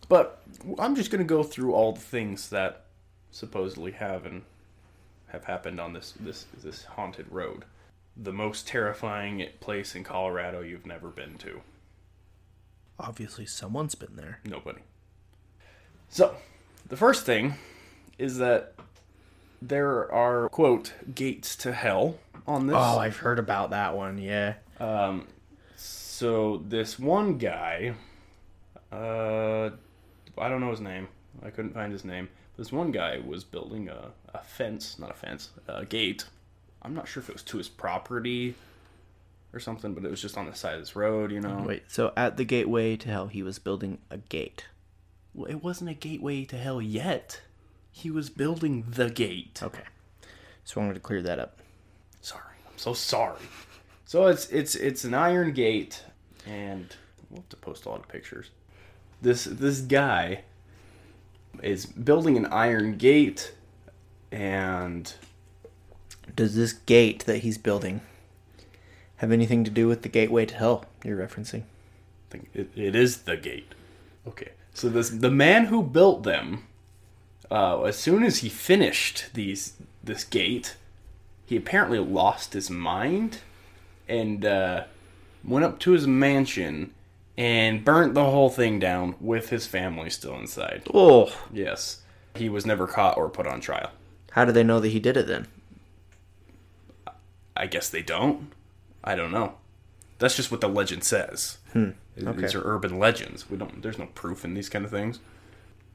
[0.07, 0.41] But
[0.77, 2.85] I'm just gonna go through all the things that
[3.31, 4.43] supposedly have and
[5.27, 7.65] have happened on this this this haunted road.
[8.17, 11.61] The most terrifying place in Colorado you've never been to.
[12.99, 14.39] Obviously, someone's been there.
[14.43, 14.81] Nobody.
[16.09, 16.35] So,
[16.87, 17.53] the first thing
[18.17, 18.73] is that
[19.61, 22.17] there are quote gates to hell
[22.47, 22.75] on this.
[22.77, 24.17] Oh, I've heard about that one.
[24.17, 24.55] Yeah.
[24.79, 25.27] Um,
[25.75, 27.93] so this one guy,
[28.91, 29.69] uh,
[30.37, 31.07] I don't know his name.
[31.43, 32.29] I couldn't find his name.
[32.57, 36.25] This one guy was building a, a fence, not a fence, a gate.
[36.81, 38.55] I'm not sure if it was to his property
[39.53, 41.63] or something, but it was just on the side of this road, you know.
[41.65, 41.83] Wait.
[41.87, 44.65] So at the gateway to hell, he was building a gate.
[45.33, 47.41] Well, it wasn't a gateway to hell yet.
[48.01, 49.59] He was building the gate.
[49.61, 49.83] Okay.
[50.63, 51.57] So I wanted to clear that up.
[52.21, 53.41] Sorry, I'm so sorry.
[54.05, 56.03] So it's it's it's an iron gate,
[56.45, 56.95] and
[57.29, 58.51] we'll have to post a lot of pictures.
[59.21, 60.43] This this guy
[61.61, 63.53] is building an iron gate,
[64.31, 65.13] and
[66.35, 68.01] Does this gate that he's building
[69.17, 71.61] have anything to do with the gateway to hell you're referencing?
[71.61, 73.73] I think it, it is the gate.
[74.27, 76.65] Okay, so this the man who built them.
[77.51, 80.75] Uh, as soon as he finished these this gate,
[81.45, 83.39] he apparently lost his mind
[84.07, 84.83] and uh,
[85.43, 86.93] went up to his mansion
[87.37, 90.83] and burnt the whole thing down with his family still inside.
[90.93, 92.01] Oh, Yes,
[92.35, 93.91] he was never caught or put on trial.
[94.31, 95.47] how do they know that he did it then?
[97.55, 98.51] I guess they don't.
[99.03, 99.55] I don't know.
[100.19, 101.57] That's just what the legend says.
[101.73, 101.91] Hmm.
[102.15, 103.49] These are urban legends.
[103.49, 103.81] We don't.
[103.81, 105.19] There's no proof in these kind of things.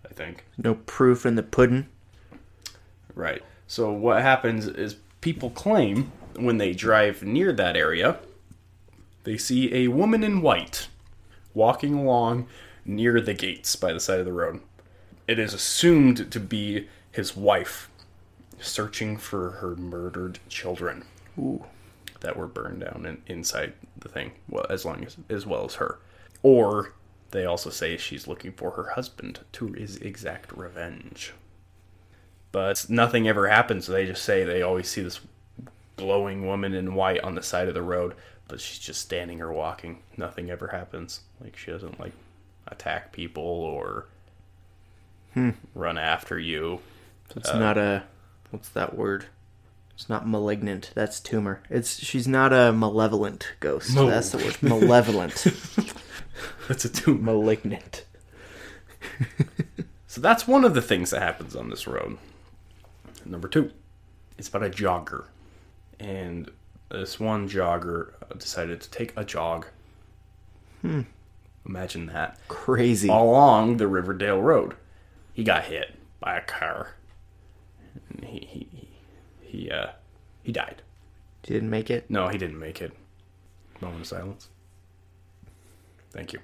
[0.09, 0.45] I think.
[0.59, 1.87] No proof in the pudding.
[3.15, 3.43] Right.
[3.67, 8.19] So what happens is people claim when they drive near that area,
[9.25, 10.89] they see a woman in white
[11.55, 12.47] walking along
[12.85, 14.61] near the gates by the side of the road.
[15.27, 17.89] It is assumed to be his wife
[18.61, 21.05] searching for her murdered children
[21.39, 21.65] Ooh.
[22.21, 25.75] that were burned down in, inside the thing, well, as long as as well as
[25.77, 25.99] her.
[26.43, 26.93] Or
[27.35, 31.35] they also say she's looking for her husband to his exact revenge.
[32.53, 33.89] But nothing ever happens.
[33.89, 35.21] They just say they always see this
[35.97, 38.15] glowing woman in white on the side of the road,
[38.47, 39.99] but she's just standing or walking.
[40.17, 41.23] Nothing ever happens.
[41.41, 42.13] Like she doesn't like
[42.69, 44.07] attack people or
[45.33, 45.51] hmm.
[45.75, 46.79] run after you.
[47.35, 48.05] It's not a
[48.51, 49.27] what's that word?
[49.95, 50.93] It's not malignant.
[50.95, 51.63] That's tumor.
[51.69, 53.93] It's she's not a malevolent ghost.
[53.93, 54.07] No.
[54.07, 54.63] That's the word.
[54.63, 55.47] Malevolent.
[56.69, 57.25] That's a tomb.
[57.25, 58.05] Malignant.
[60.15, 62.19] So that's one of the things that happens on this road.
[63.25, 63.73] Number two,
[64.39, 65.25] it's about a jogger.
[65.99, 66.53] And
[66.89, 69.67] this one jogger decided to take a jog.
[70.83, 71.01] Hmm.
[71.67, 72.39] Imagine that.
[72.47, 73.09] Crazy.
[73.09, 74.77] Along the Riverdale Road.
[75.33, 76.95] He got hit by a car.
[78.11, 78.89] And he, he, he,
[79.41, 79.89] he, uh,
[80.45, 80.81] he died.
[81.43, 82.09] Didn't make it.
[82.09, 82.93] No, he didn't make it.
[83.81, 84.49] Moment of silence.
[86.15, 86.39] Thank you.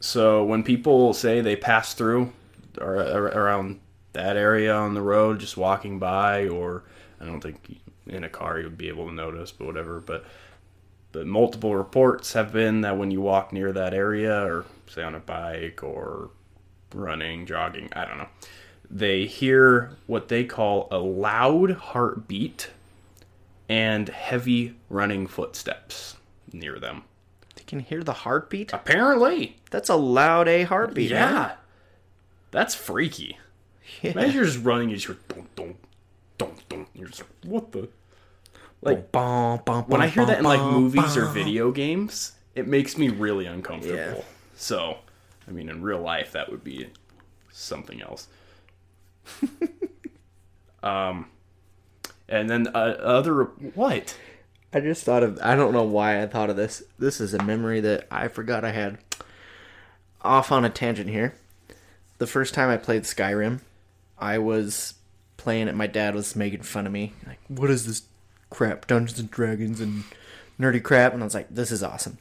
[0.00, 2.32] So when people say they pass through
[2.80, 3.80] or, or around
[4.12, 6.82] that area on the road, just walking by, or
[7.20, 10.00] I don't think in a car you would be able to notice, but whatever.
[10.00, 10.24] But
[11.12, 15.14] but multiple reports have been that when you walk near that area, or say on
[15.14, 16.30] a bike or
[16.92, 18.28] running, jogging, I don't know,
[18.90, 22.70] they hear what they call a loud heartbeat
[23.68, 26.16] and heavy running footsteps
[26.52, 27.04] near them.
[27.56, 28.72] They can hear the heartbeat.
[28.72, 31.10] Apparently, That's a loud a heartbeat.
[31.10, 31.52] yeah, man.
[32.50, 33.38] that's freaky.
[34.02, 34.12] Yeah.
[34.12, 35.74] Imagine you're just running and you're dun, dun,
[36.38, 36.86] dun, dun.
[36.94, 37.88] You're just like, what the?
[38.82, 39.10] Like
[39.88, 43.96] when I hear that in like movies or video games, it makes me really uncomfortable.
[43.96, 44.22] Yeah.
[44.54, 44.98] So,
[45.48, 46.88] I mean, in real life, that would be
[47.50, 48.28] something else.
[50.82, 51.26] um,
[52.28, 53.44] and then uh, other
[53.74, 54.16] what?
[54.76, 55.38] I just thought of.
[55.42, 56.82] I don't know why I thought of this.
[56.98, 58.98] This is a memory that I forgot I had.
[60.20, 61.34] Off on a tangent here.
[62.18, 63.60] The first time I played Skyrim,
[64.18, 64.92] I was
[65.38, 65.74] playing it.
[65.74, 67.14] My dad was making fun of me.
[67.26, 68.02] Like, what is this
[68.50, 68.86] crap?
[68.86, 70.04] Dungeons and Dragons and
[70.60, 71.14] nerdy crap.
[71.14, 72.18] And I was like, this is awesome.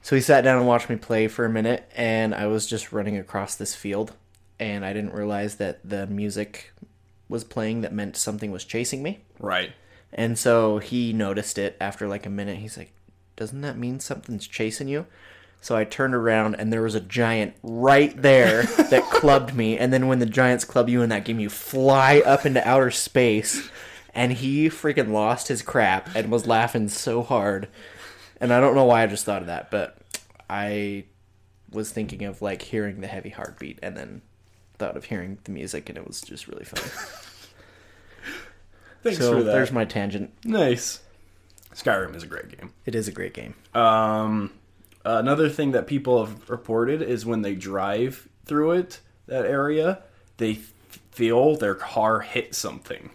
[0.00, 2.92] So he sat down and watched me play for a minute, and I was just
[2.92, 4.12] running across this field,
[4.60, 6.72] and I didn't realize that the music
[7.28, 9.18] was playing that meant something was chasing me.
[9.40, 9.72] Right.
[10.12, 12.58] And so he noticed it after like a minute.
[12.58, 12.92] He's like,
[13.36, 15.06] Doesn't that mean something's chasing you?
[15.60, 19.76] So I turned around and there was a giant right there that clubbed me.
[19.76, 22.90] And then when the giants club you in that game, you fly up into outer
[22.90, 23.68] space.
[24.14, 27.68] and he freaking lost his crap and was laughing so hard.
[28.40, 29.98] And I don't know why I just thought of that, but
[30.48, 31.04] I
[31.70, 34.22] was thinking of like hearing the heavy heartbeat and then
[34.78, 36.90] thought of hearing the music and it was just really funny.
[39.02, 39.52] Thanks so for that.
[39.52, 40.32] there's my tangent.
[40.44, 41.00] Nice.
[41.74, 42.72] Skyrim is a great game.
[42.86, 43.54] It is a great game.
[43.74, 44.52] Um,
[45.04, 50.02] another thing that people have reported is when they drive through it, that area,
[50.38, 50.72] they f-
[51.12, 53.10] feel their car hit something.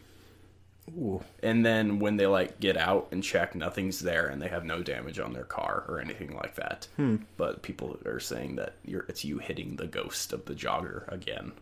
[0.98, 1.24] Ooh.
[1.42, 4.84] And then when they like get out and check, nothing's there, and they have no
[4.84, 6.88] damage on their car or anything like that.
[6.98, 7.18] Hmm.
[7.38, 11.54] But people are saying that you're, it's you hitting the ghost of the jogger again.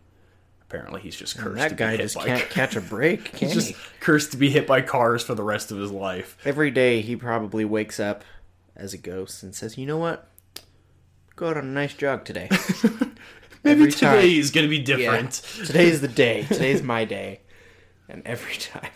[0.71, 1.55] Apparently, he's just cursed.
[1.57, 4.31] to That be guy hit just by- can't catch a break, can He's just cursed
[4.31, 6.37] to be hit by cars for the rest of his life.
[6.45, 8.23] Every day he probably wakes up
[8.75, 10.29] as a ghost and says, "You know what?
[11.35, 12.47] Go out on a nice jog today."
[13.63, 14.39] Maybe Every today time.
[14.39, 14.95] is going to be Yeah.
[14.95, 15.31] different.
[15.65, 16.43] Today's the day.
[16.45, 17.41] Today's my day.
[18.09, 18.89] And every time.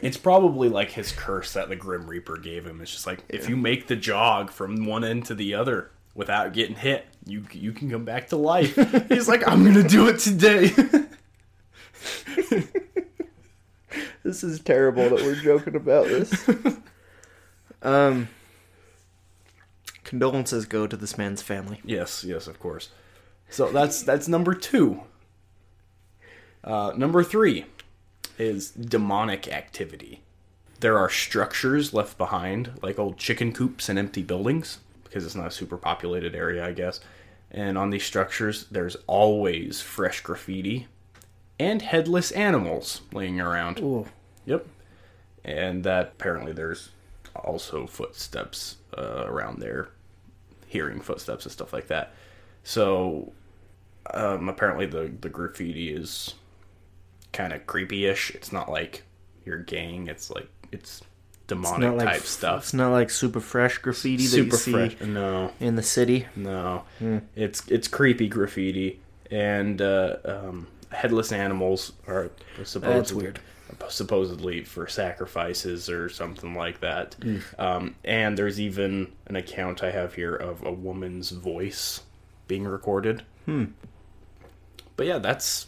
[0.00, 2.80] It's probably like his curse that the Grim Reaper gave him.
[2.82, 6.52] It's just like if you make the jog from one end to the other without
[6.52, 8.76] getting hit, you you can come back to life.
[9.08, 10.70] He's like, I'm gonna do it today.
[14.24, 16.48] This is terrible that we're joking about this.
[17.82, 18.28] um
[20.04, 21.80] condolences go to this man's family.
[21.84, 22.90] yes, yes, of course.
[23.50, 25.02] So that's that's number two.
[26.64, 27.66] Uh, number three
[28.38, 30.22] is demonic activity.
[30.80, 35.48] There are structures left behind, like old chicken coops and empty buildings, because it's not
[35.48, 37.00] a super populated area, I guess.
[37.50, 40.86] And on these structures, there's always fresh graffiti
[41.62, 43.78] and headless animals laying around.
[43.78, 44.06] Ooh.
[44.46, 44.66] Yep.
[45.44, 46.90] And that apparently there's
[47.36, 49.88] also footsteps uh, around there,
[50.66, 52.14] hearing footsteps and stuff like that.
[52.64, 53.32] So
[54.12, 56.34] um, apparently the the graffiti is
[57.32, 58.32] kind of creepy-ish.
[58.32, 59.04] It's not like
[59.44, 60.08] your gang.
[60.08, 61.02] It's like it's
[61.46, 62.62] demonic like type stuff.
[62.62, 65.00] It's not like super fresh graffiti that Super you see fresh.
[65.00, 66.26] No, in the city.
[66.36, 66.84] no.
[67.34, 69.00] It's it's creepy graffiti
[69.30, 72.30] and uh, um, headless animals are
[72.64, 73.40] supposedly That's weird.
[73.88, 77.16] supposedly for sacrifices or something like that.
[77.58, 82.00] Um, and there's even an account I have here of a woman's voice
[82.48, 83.22] being recorded.
[83.46, 83.66] Hmm.
[84.96, 85.66] But yeah, that's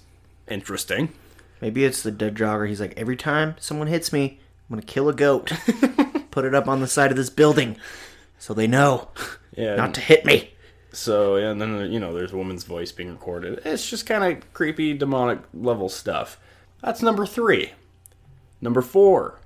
[0.48, 1.12] interesting.
[1.60, 2.68] Maybe it's the dead jogger.
[2.68, 5.52] He's like, every time someone hits me, I'm gonna kill a goat.
[6.30, 7.76] Put it up on the side of this building,
[8.38, 9.08] so they know
[9.56, 9.76] Yeah.
[9.76, 10.50] not to hit me.
[10.96, 13.60] So yeah, and then you know there's a woman's voice being recorded.
[13.64, 16.38] It's just kind of creepy, demonic level stuff.
[16.82, 17.72] That's number three.
[18.60, 19.40] Number four,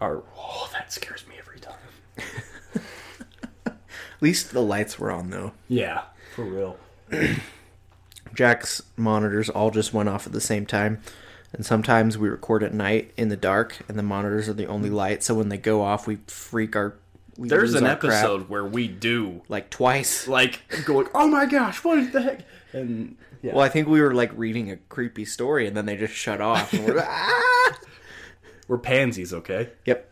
[0.00, 1.74] oh that scares me every time.
[3.66, 3.76] At
[4.20, 5.52] least the lights were on though.
[5.68, 6.02] Yeah,
[6.34, 6.76] for real.
[8.34, 11.00] Jack's monitors all just went off at the same time.
[11.52, 14.90] And sometimes we record at night in the dark, and the monitors are the only
[14.90, 15.24] light.
[15.24, 16.94] So when they go off, we freak our.
[17.40, 20.28] We There's an our crap, episode where we do like twice.
[20.28, 22.40] like going, oh my gosh, what the heck?
[22.74, 25.96] And yeah, Well, I think we were like reading a creepy story, and then they
[25.96, 26.70] just shut off.
[26.74, 27.78] And we're ah!
[28.68, 29.70] we're pansies, okay?
[29.86, 30.10] Yep.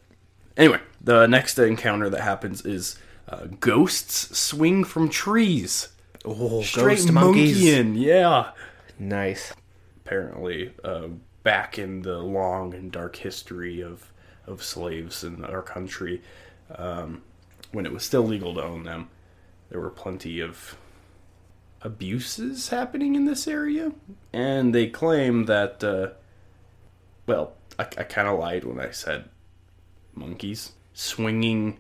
[0.56, 2.98] Anyway, the next encounter that happens is
[3.28, 5.88] uh, ghosts swing from trees.
[6.24, 7.56] Oh, Straight ghost monkeys.
[7.62, 8.52] monkeying, yeah.
[8.98, 9.52] Nice.
[9.98, 11.08] apparently uh,
[11.42, 14.10] back in the long and dark history of
[14.46, 16.22] of slaves in our country,
[16.74, 17.22] um,
[17.72, 19.08] when it was still legal to own them,
[19.70, 20.76] there were plenty of
[21.82, 23.92] abuses happening in this area,
[24.32, 25.82] and they claim that.
[25.82, 26.08] Uh,
[27.26, 29.28] well, I, I kind of lied when I said
[30.14, 31.78] monkeys swinging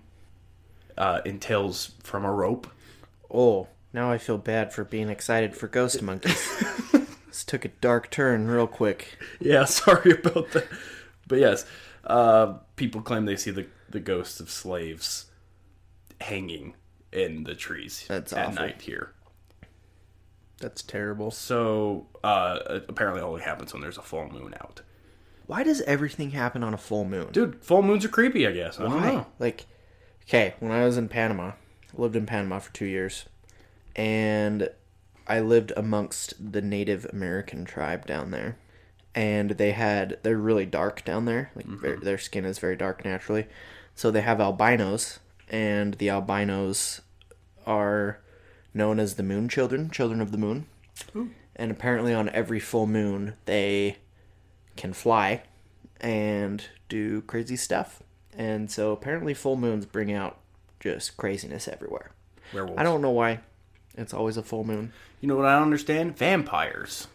[0.96, 2.68] uh, entails from a rope.
[3.30, 6.62] Oh, now I feel bad for being excited for ghost monkeys.
[7.26, 9.18] this took a dark turn real quick.
[9.40, 10.66] Yeah, sorry about that.
[11.26, 11.64] But yes,
[12.04, 15.26] uh, people claim they see the, the ghosts of slaves
[16.20, 16.74] hanging
[17.12, 18.54] in the trees That's at awful.
[18.62, 19.12] night here.
[20.60, 21.30] That's terrible.
[21.30, 24.82] So uh, apparently, it only happens when there's a full moon out.
[25.46, 27.28] Why does everything happen on a full moon?
[27.32, 28.46] Dude, full moons are creepy.
[28.46, 28.78] I guess.
[28.78, 29.12] I don't Why?
[29.12, 29.26] know.
[29.38, 29.66] Like,
[30.24, 33.26] okay, when I was in Panama, I lived in Panama for two years,
[33.96, 34.68] and
[35.26, 38.58] I lived amongst the Native American tribe down there,
[39.14, 41.50] and they had they're really dark down there.
[41.54, 43.46] Like very, their skin is very dark naturally,
[43.98, 45.18] so they have albinos,
[45.48, 47.00] and the albinos
[47.66, 48.20] are
[48.72, 50.66] known as the Moon Children, children of the moon.
[51.56, 53.96] And apparently, on every full moon, they
[54.76, 55.42] can fly
[56.00, 58.00] and do crazy stuff.
[58.32, 60.38] And so apparently full moons bring out
[60.78, 62.12] just craziness everywhere.
[62.54, 62.78] Werewolves.
[62.78, 63.40] I don't know why
[63.96, 64.92] it's always a full moon.
[65.20, 66.16] You know what I don't understand?
[66.16, 67.08] Vampires.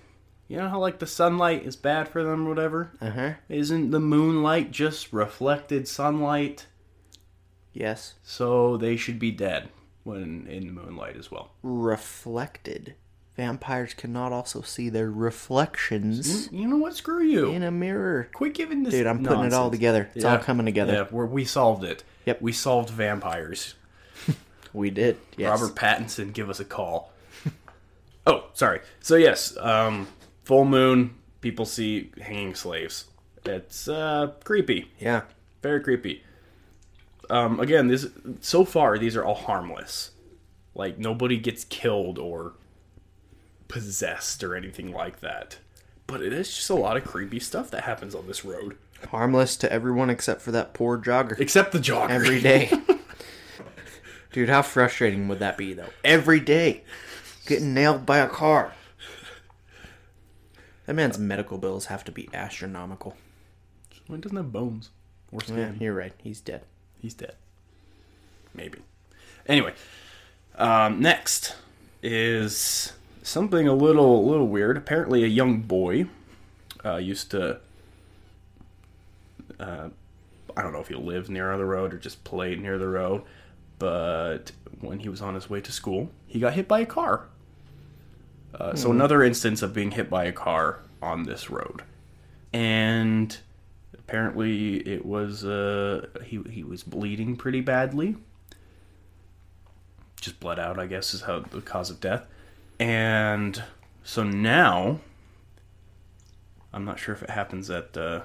[0.49, 2.91] You know how like the sunlight is bad for them or whatever?
[2.99, 3.31] Uh huh.
[3.47, 6.67] Isn't the moonlight just reflected sunlight?
[7.73, 8.13] Yes.
[8.23, 9.69] So they should be dead
[10.03, 11.51] when in the moonlight as well.
[11.63, 12.95] Reflected.
[13.35, 16.95] Vampires cannot also see their reflections You know what?
[16.95, 17.49] Screw you.
[17.49, 18.29] in a mirror.
[18.33, 18.93] Quit giving this.
[18.93, 20.09] Dude, I'm putting it all together.
[20.13, 20.93] It's all coming together.
[20.93, 22.03] Yeah, we're, we solved it.
[22.25, 22.41] Yep.
[22.41, 23.75] We solved vampires.
[24.73, 25.17] We did.
[25.37, 25.61] Yes.
[25.61, 27.13] Robert Pattinson, give us a call.
[28.25, 28.81] oh, sorry.
[29.01, 30.07] So yes, um,
[30.45, 31.13] full moon.
[31.41, 33.05] People see hanging slaves.
[33.45, 34.89] It's uh, creepy.
[34.99, 35.21] Yeah.
[35.61, 36.23] Very creepy.
[37.33, 38.07] Um, again, this
[38.41, 40.11] so far these are all harmless.
[40.75, 42.53] Like nobody gets killed or
[43.67, 45.57] possessed or anything like that.
[46.05, 48.77] But it is just a lot of creepy stuff that happens on this road.
[49.09, 51.39] Harmless to everyone except for that poor jogger.
[51.39, 52.11] Except the jogger.
[52.11, 52.71] Every day.
[54.31, 55.89] Dude, how frustrating would that be, though?
[56.03, 56.83] Every day.
[57.47, 58.73] Getting nailed by a car.
[60.85, 63.17] That man's medical bills have to be astronomical.
[63.89, 64.91] He doesn't have bones
[65.31, 65.57] or skin.
[65.57, 66.13] Yeah, you're right.
[66.21, 66.63] He's dead.
[67.03, 67.35] He's dead.
[68.55, 68.79] Maybe.
[69.45, 69.73] Anyway,
[70.55, 71.57] um, next
[72.01, 74.77] is something a little a little weird.
[74.77, 76.05] Apparently, a young boy
[76.85, 77.59] uh, used to.
[79.59, 79.89] Uh,
[80.55, 83.23] I don't know if he lived near the road or just played near the road,
[83.79, 87.25] but when he was on his way to school, he got hit by a car.
[88.57, 91.83] Uh, So another instance of being hit by a car on this road,
[92.53, 93.37] and
[94.07, 98.15] apparently it was uh, he he was bleeding pretty badly.
[100.19, 102.25] Just bled out, I guess, is how the cause of death.
[102.79, 103.61] And
[104.03, 104.99] so now,
[106.71, 107.95] I'm not sure if it happens at.
[107.97, 108.21] Uh,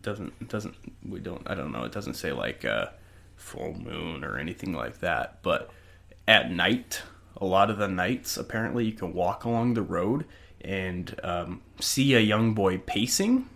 [0.00, 0.76] doesn't doesn't
[1.06, 2.86] we don't I don't know it doesn't say like uh,
[3.34, 5.70] full moon or anything like that, but
[6.26, 7.02] at night,
[7.36, 10.24] a lot of the nights apparently you can walk along the road
[10.60, 13.48] and um, see a young boy pacing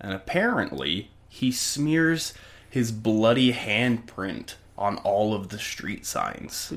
[0.00, 2.34] and apparently he smears
[2.68, 6.68] his bloody handprint on all of the street signs.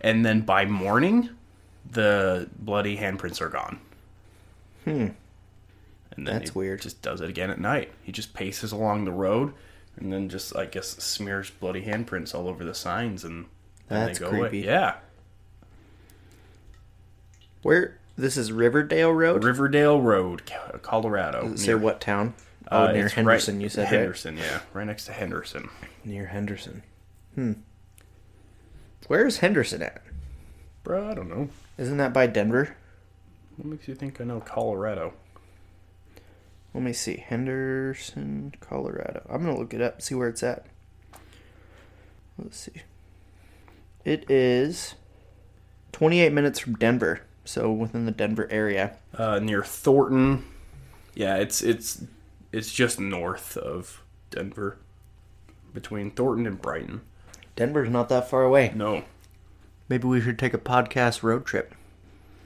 [0.00, 1.30] And then by morning,
[1.90, 3.80] the bloody handprints are gone.
[4.84, 5.08] Hmm.
[6.16, 6.80] And then That's he weird.
[6.82, 7.92] Just does it again at night.
[8.02, 9.52] He just paces along the road
[9.96, 13.46] and then just I guess smears bloody handprints all over the signs and
[13.88, 14.50] then That's they go away.
[14.64, 14.96] Yeah.
[17.62, 17.98] Where?
[18.16, 19.44] This is Riverdale Road?
[19.44, 21.54] Riverdale Road, Co- Colorado.
[21.56, 22.34] Say what town?
[22.70, 23.92] Oh, uh, near Henderson, right- you said, right?
[23.92, 24.60] Henderson, yeah.
[24.72, 25.68] Right next to Henderson.
[26.04, 26.82] Near Henderson.
[27.34, 27.52] Hmm.
[29.06, 30.02] Where is Henderson at?
[30.82, 31.48] Bro, I don't know.
[31.78, 32.76] Isn't that by Denver?
[33.56, 35.12] What makes you think I know Colorado?
[36.74, 37.16] Let me see.
[37.18, 39.26] Henderson, Colorado.
[39.30, 40.66] I'm going to look it up, see where it's at.
[42.38, 42.82] Let's see.
[44.04, 44.94] It is
[45.92, 48.96] 28 minutes from Denver, so within the Denver area.
[49.16, 50.44] uh, near Thornton.
[51.14, 52.04] Yeah, it's it's
[52.52, 54.76] it's just north of Denver,
[55.72, 57.00] between Thornton and Brighton.
[57.54, 58.72] Denver's not that far away.
[58.74, 59.04] No,
[59.88, 61.74] Maybe we should take a podcast road trip.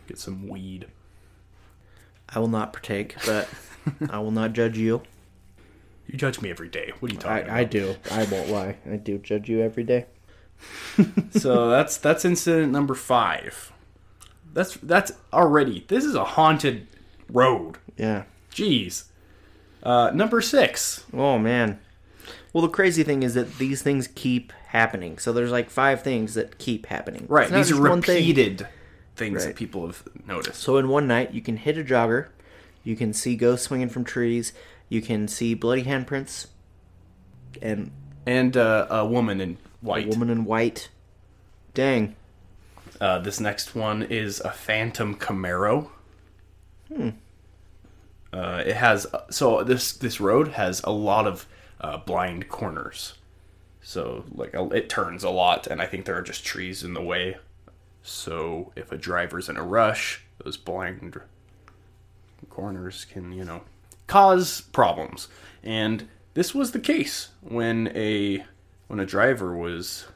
[0.07, 0.87] get some weed.
[2.29, 3.49] I will not partake, but
[4.09, 5.03] I will not judge you.
[6.07, 6.93] You judge me every day.
[7.01, 7.97] What are you talking I, I do.
[8.11, 8.77] I won't lie.
[8.89, 10.07] I do judge you every day.
[11.31, 13.73] so that's that's incident number five.
[14.53, 15.85] That's that's already.
[15.89, 16.87] This is a haunted
[17.31, 17.79] road.
[17.97, 18.25] Yeah.
[18.53, 19.05] Jeez.
[19.83, 21.05] Uh, number six.
[21.13, 21.79] Oh man.
[22.53, 25.19] Well, the crazy thing is that these things keep happening.
[25.19, 27.27] So there's like five things that keep happening.
[27.29, 28.17] Right, It's not these are one thing.
[28.17, 28.67] repeated
[29.17, 29.49] things Right.
[29.49, 30.61] that people have noticed.
[30.61, 32.27] So in one night, you can hit a jogger,
[32.83, 34.53] you can see ghosts swinging from trees,
[34.89, 36.49] you can see bloody handprints,
[37.63, 37.91] and
[38.27, 40.09] And uh, a woman in a white.
[40.09, 40.89] woman in white.
[41.75, 42.17] Dang.
[43.01, 45.89] Uh, this next one is a Phantom Camaro.
[46.89, 47.11] Hmm.
[48.33, 51.47] Uh, it has so this this road has a lot of
[51.81, 53.15] uh, blind corners,
[53.83, 57.03] so like it turns a lot, and I think there are just trees in the
[57.03, 57.39] way.
[58.03, 61.21] So if a driver's in a rush, those blind
[62.51, 63.63] corners can you know
[64.07, 65.27] cause problems,
[65.65, 68.45] and this was the case when a
[68.87, 70.07] when a driver was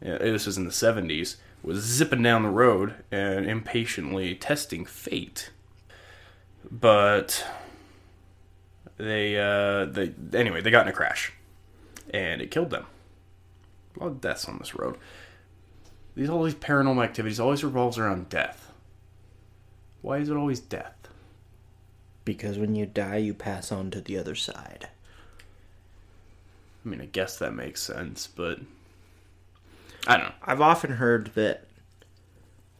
[0.00, 5.50] this was in the 70s, was zipping down the road and impatiently testing fate.
[6.70, 7.44] But
[8.96, 11.32] they, uh, they, anyway, they got in a crash
[12.12, 12.86] and it killed them.
[13.96, 14.96] A lot of deaths on this road.
[16.14, 18.72] These all these paranormal activities always revolves around death.
[20.02, 20.94] Why is it always death?
[22.24, 24.88] Because when you die, you pass on to the other side.
[26.84, 28.58] I mean, I guess that makes sense, but
[30.06, 30.34] I don't know.
[30.42, 31.66] I've often heard that,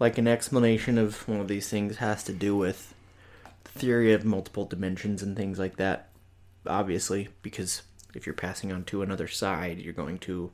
[0.00, 2.94] like an explanation of one of these things has to do with
[3.64, 6.08] the theory of multiple dimensions and things like that.
[6.66, 7.82] Obviously, because
[8.14, 10.50] if you're passing on to another side, you're going to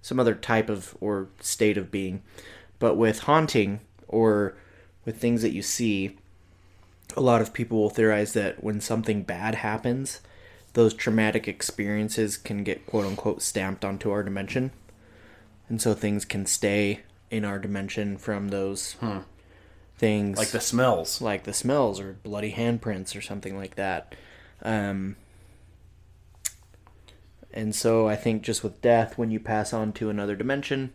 [0.00, 2.22] some other type of or state of being.
[2.78, 4.56] But with haunting or
[5.04, 6.18] with things that you see,
[7.16, 10.20] a lot of people will theorize that when something bad happens,
[10.72, 14.72] those traumatic experiences can get quote unquote stamped onto our dimension.
[15.72, 17.00] And so things can stay
[17.30, 18.94] in our dimension from those
[19.96, 21.22] things Like the smells.
[21.22, 24.14] like the smells or bloody handprints or something like that.
[24.62, 25.16] Um,
[27.54, 30.92] and so I think just with death, when you pass on to another dimension,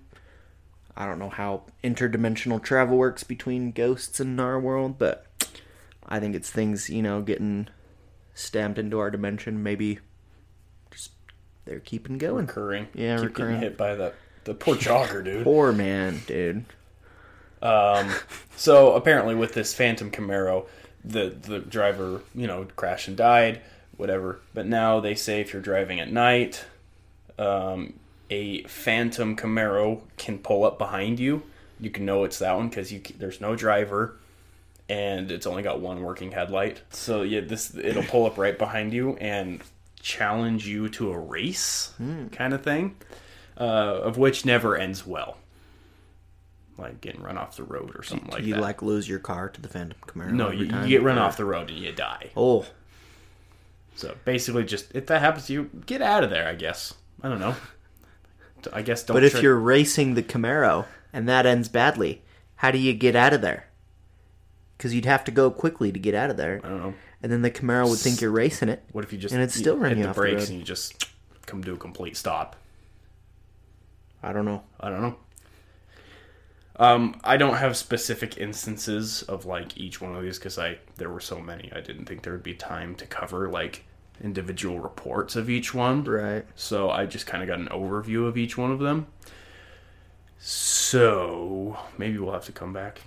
[0.95, 5.25] I don't know how interdimensional travel works between ghosts and our world, but
[6.07, 7.67] I think it's things, you know, getting
[8.35, 9.63] stamped into our dimension.
[9.63, 9.97] Maybe
[10.91, 11.13] just
[11.65, 12.45] they're keeping going.
[12.45, 12.89] Recurring.
[12.93, 13.55] Yeah, Keep recurring.
[13.55, 14.13] getting hit by the,
[14.47, 15.43] the poor jogger, dude.
[15.43, 16.63] Poor man, dude.
[17.61, 18.09] Um,
[18.55, 20.67] so apparently, with this Phantom Camaro,
[21.03, 23.61] the the driver, you know, crashed and died,
[23.97, 24.39] whatever.
[24.53, 26.65] But now they say if you're driving at night,
[27.37, 27.93] um,
[28.29, 31.43] a Phantom Camaro can pull up behind you.
[31.79, 34.15] You can know it's that one because you there's no driver,
[34.87, 36.81] and it's only got one working headlight.
[36.91, 39.61] So yeah, this it'll pull up right behind you and
[40.01, 41.91] challenge you to a race,
[42.31, 42.95] kind of thing,
[43.59, 45.37] uh, of which never ends well
[46.77, 48.61] like getting run off the road or something like you that.
[48.61, 50.31] like lose your car to the Phantom Camaro?
[50.31, 52.29] no, you, you get run Or- off the road and you die.
[52.37, 52.65] Oh,
[53.95, 56.47] So basically, just if that happens to you, get out of there.
[56.47, 56.93] I guess.
[57.23, 57.55] I don't know.
[58.71, 59.15] I guess don't.
[59.15, 62.21] But if try- you're racing the Camaro and that ends badly,
[62.57, 63.67] how do you get out of there?
[64.77, 66.93] Because you'd have to go quickly to get out of there, I don't know.
[67.23, 68.83] and then the Camaro would think you're racing it.
[68.91, 70.49] What if you just And it's still you running hit the off the brakes road.
[70.49, 71.07] and you just
[71.47, 72.55] come to a complete stop?
[74.23, 74.63] I don't know.
[74.79, 75.15] I don't know.
[76.79, 81.09] Um, I don't have specific instances of like each one of these because I there
[81.09, 81.71] were so many.
[81.75, 83.83] I didn't think there would be time to cover like
[84.23, 86.03] individual reports of each one.
[86.03, 86.45] Right.
[86.55, 89.07] So I just kind of got an overview of each one of them.
[90.39, 93.01] So maybe we'll have to come back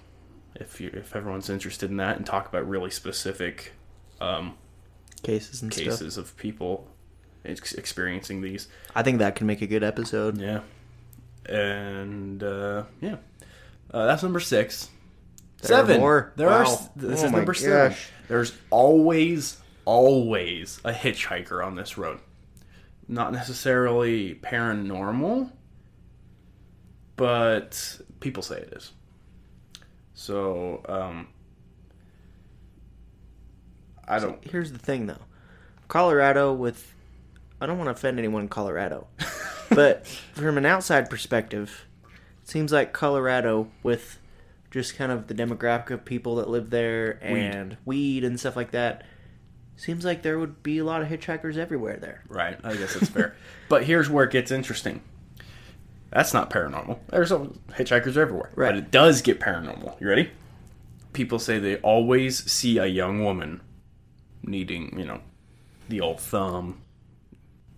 [0.57, 3.73] if you if everyone's interested in that and talk about really specific
[4.21, 4.55] um,
[5.23, 5.85] Cases and stuff.
[5.85, 6.89] cases of people
[7.45, 8.69] ex- experiencing these.
[8.97, 10.39] I think that can make a good episode.
[10.39, 10.61] Yeah,
[11.47, 13.17] and uh, yeah,
[13.93, 14.89] uh, that's number six.
[15.63, 16.01] There are seven.
[16.01, 16.33] more?
[16.37, 16.65] There are.
[16.65, 16.73] Wow.
[16.73, 17.97] s- This Oh is number seven.
[18.29, 22.19] There's always, always a hitchhiker on this road.
[23.09, 25.51] Not necessarily paranormal,
[27.17, 28.93] but people say it is.
[30.15, 31.29] So, um,
[34.07, 34.43] I don't.
[34.45, 35.19] Here's the thing, though.
[35.89, 36.95] Colorado, with
[37.61, 39.09] I don't want to offend anyone in Colorado,
[39.71, 41.87] but from an outside perspective,
[42.43, 44.19] it seems like Colorado, with
[44.71, 48.71] just kind of the demographic of people that live there and weed, and stuff like
[48.73, 49.05] that,
[49.77, 52.23] seems like there would be a lot of hitchhikers everywhere there.
[52.29, 53.35] Right, I guess it's fair.
[53.69, 55.01] but here's where it gets interesting.
[56.11, 56.99] That's not paranormal.
[57.09, 57.39] There's a,
[57.71, 58.51] hitchhikers everywhere.
[58.55, 58.71] Right.
[58.71, 60.01] But it does get paranormal.
[60.01, 60.31] You ready?
[61.13, 63.61] People say they always see a young woman
[64.43, 65.21] needing, you know,
[65.89, 66.83] the old thumb.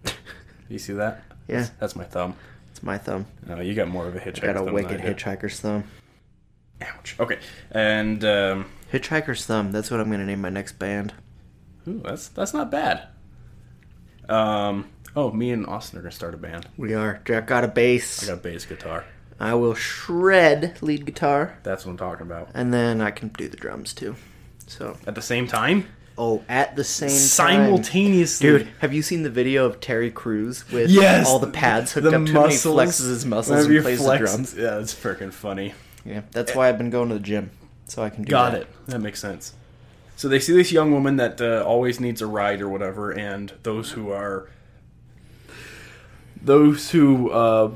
[0.68, 1.22] you see that?
[1.49, 1.57] Yeah.
[1.59, 2.36] That's, that's my thumb.
[2.70, 3.26] It's my thumb.
[3.47, 4.55] No, you got more of a hitchhiker thumb.
[4.64, 5.84] Got a wicked I hitchhiker's thumb.
[6.80, 7.16] Ouch.
[7.20, 7.38] Okay.
[7.70, 9.70] And um, Hitchhiker's thumb.
[9.72, 11.12] That's what I'm gonna name my next band.
[11.86, 13.09] ooh, that's that's not bad.
[14.28, 14.88] Um.
[15.14, 16.66] Oh, me and Austin are gonna start a band.
[16.76, 17.20] We are.
[17.24, 18.22] Jack got a bass.
[18.24, 19.05] I got bass guitar.
[19.38, 22.51] I will shred lead guitar, That's what I'm talking about.
[22.55, 24.14] and then I can do the drums too.
[24.68, 25.88] So, At the same time,
[26.18, 27.16] oh, at the same time.
[27.18, 31.92] simultaneously, Dude, have you seen the video of Terry Crews with Yes, all the pads
[31.92, 32.50] hooked the up to him?
[32.50, 34.54] He flexes his muscles and plays flex- the drums.
[34.56, 35.74] Yeah, it's freaking funny.
[36.04, 37.50] Yeah, that's why I've been going to the gym,
[37.86, 38.62] so I can do Got that.
[38.62, 38.68] it.
[38.86, 39.54] That makes sense.
[40.16, 43.52] So they see this young woman that uh, always needs a ride or whatever, and
[43.62, 44.48] those who are
[46.40, 47.70] those who uh,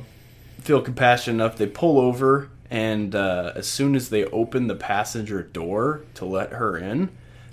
[0.61, 5.43] feel compassionate enough, they pull over, and uh, as soon as they open the passenger
[5.43, 7.11] door to let her in,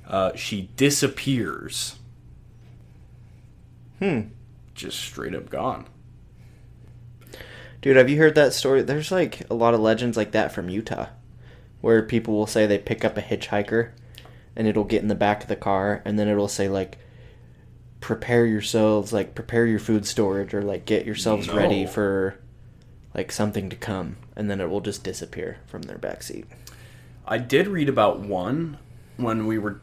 [0.07, 1.97] uh, she disappears.
[3.99, 4.21] Hmm.
[4.75, 5.85] Just straight up gone.
[7.81, 8.81] Dude, have you heard that story?
[8.81, 11.07] There's like a lot of legends like that from Utah,
[11.81, 13.91] where people will say they pick up a hitchhiker,
[14.55, 16.97] and it'll get in the back of the car, and then it'll say like,
[17.99, 22.39] "Prepare yourselves, like prepare your food storage, or like get yourselves ready for,
[23.13, 26.45] like something to come," and then it will just disappear from their back seat.
[27.27, 28.77] I did read about one
[29.17, 29.81] when we were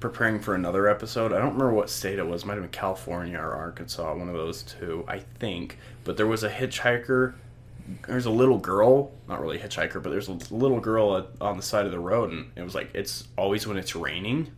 [0.00, 1.32] preparing for another episode.
[1.32, 2.44] I don't remember what state it was.
[2.44, 5.78] Might have been California or Arkansas, one of those two, I think.
[6.04, 7.34] But there was a hitchhiker
[8.06, 11.62] there's a little girl, not really a hitchhiker, but there's a little girl on the
[11.62, 14.50] side of the road, and it was like it's always when it's raining,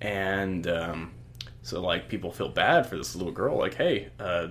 [0.00, 1.12] and um,
[1.62, 4.48] so like people feel bad for this little girl, like hey, uh,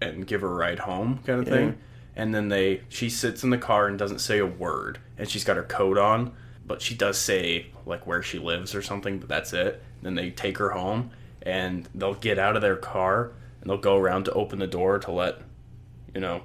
[0.00, 1.78] and give her a ride home, kind of thing.
[2.14, 5.44] And then they, she sits in the car and doesn't say a word, and she's
[5.44, 6.34] got her coat on,
[6.66, 9.82] but she does say like where she lives or something, but that's it.
[10.02, 11.10] Then they take her home,
[11.42, 14.98] and they'll get out of their car and they'll go around to open the door
[14.98, 15.38] to let,
[16.14, 16.42] you know,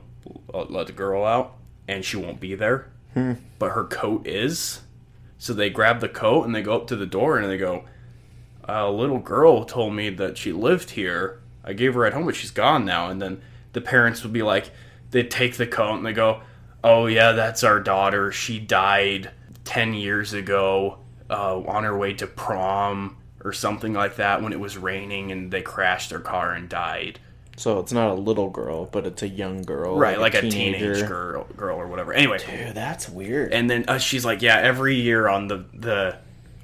[0.54, 1.56] let the girl out,
[1.88, 3.34] and she won't be there, hmm.
[3.58, 4.82] but her coat is.
[5.40, 7.86] So they grab the coat and they go up to the door and they go,
[8.64, 11.42] a little girl told me that she lived here.
[11.64, 13.10] I gave her at home, but she's gone now.
[13.10, 13.42] And then
[13.74, 14.72] the parents would be like,
[15.12, 16.42] they take the coat and they go,
[16.84, 18.32] oh yeah, that's our daughter.
[18.32, 19.32] She died
[19.68, 21.00] ten years ago
[21.30, 25.52] uh, on her way to prom or something like that when it was raining and
[25.52, 27.20] they crashed their car and died.
[27.58, 31.06] So it's not a little girl, but it's a young girl, Right, like, a, teenage
[31.08, 32.14] girl, girl or whatever.
[32.14, 33.52] Anyway, Dude, that's weird.
[33.52, 36.18] and then uh, she's like, yeah, every year on the the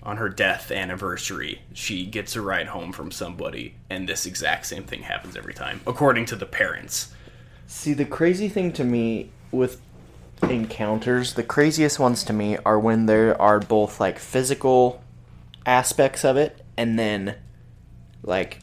[0.04, 4.84] on her death anniversary, she gets a ride home from somebody, and this exact same
[4.84, 7.12] thing happens every time, according to the parents.
[7.68, 9.82] See, the crazy thing to me with
[10.50, 15.02] encounters, the craziest ones to me are when there are both like physical
[15.66, 17.36] aspects of it and then
[18.24, 18.60] like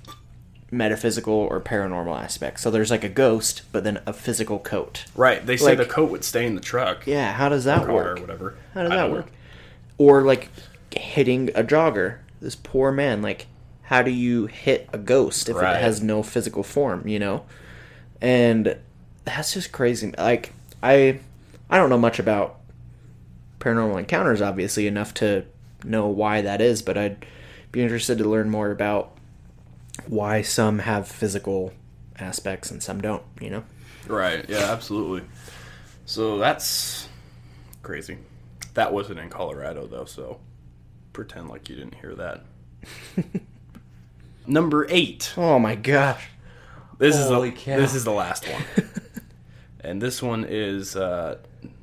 [0.70, 2.62] metaphysical or paranormal aspects.
[2.62, 5.04] So there's like a ghost, but then a physical coat.
[5.16, 5.44] Right?
[5.44, 8.18] They say Like- the coat would stay in the truck, Yeah, how does that work?
[8.18, 8.54] or whatever.
[8.74, 9.16] How does I that don't know.
[9.16, 9.32] work?
[9.98, 10.48] Or like
[10.94, 12.18] hitting a jogger.
[12.40, 13.46] This poor man, like
[13.82, 15.76] how do you hit a ghost if Right.
[15.76, 17.44] it has no physical form, you know?
[18.20, 18.76] And
[19.24, 20.14] that's just crazy.
[20.16, 20.52] Like
[20.82, 21.18] I
[21.70, 22.58] I don't know much about
[23.60, 25.44] paranormal encounters obviously enough to
[25.84, 27.24] know why that is, but I'd
[27.72, 29.16] be interested to learn more about
[30.06, 31.72] why some have physical
[32.18, 33.64] aspects and some don't, you know?
[34.06, 34.44] Right?
[34.48, 35.26] Yeah, absolutely.
[36.06, 37.08] So that's
[37.82, 38.18] crazy.
[38.74, 40.40] That wasn't in Colorado though, so
[41.12, 42.44] pretend like you didn't hear that.
[44.46, 45.34] Number eight.
[45.36, 46.28] Oh my gosh.
[46.98, 47.76] This is the cow.
[47.76, 48.62] this is the last one,
[49.80, 51.38] and this one is uh,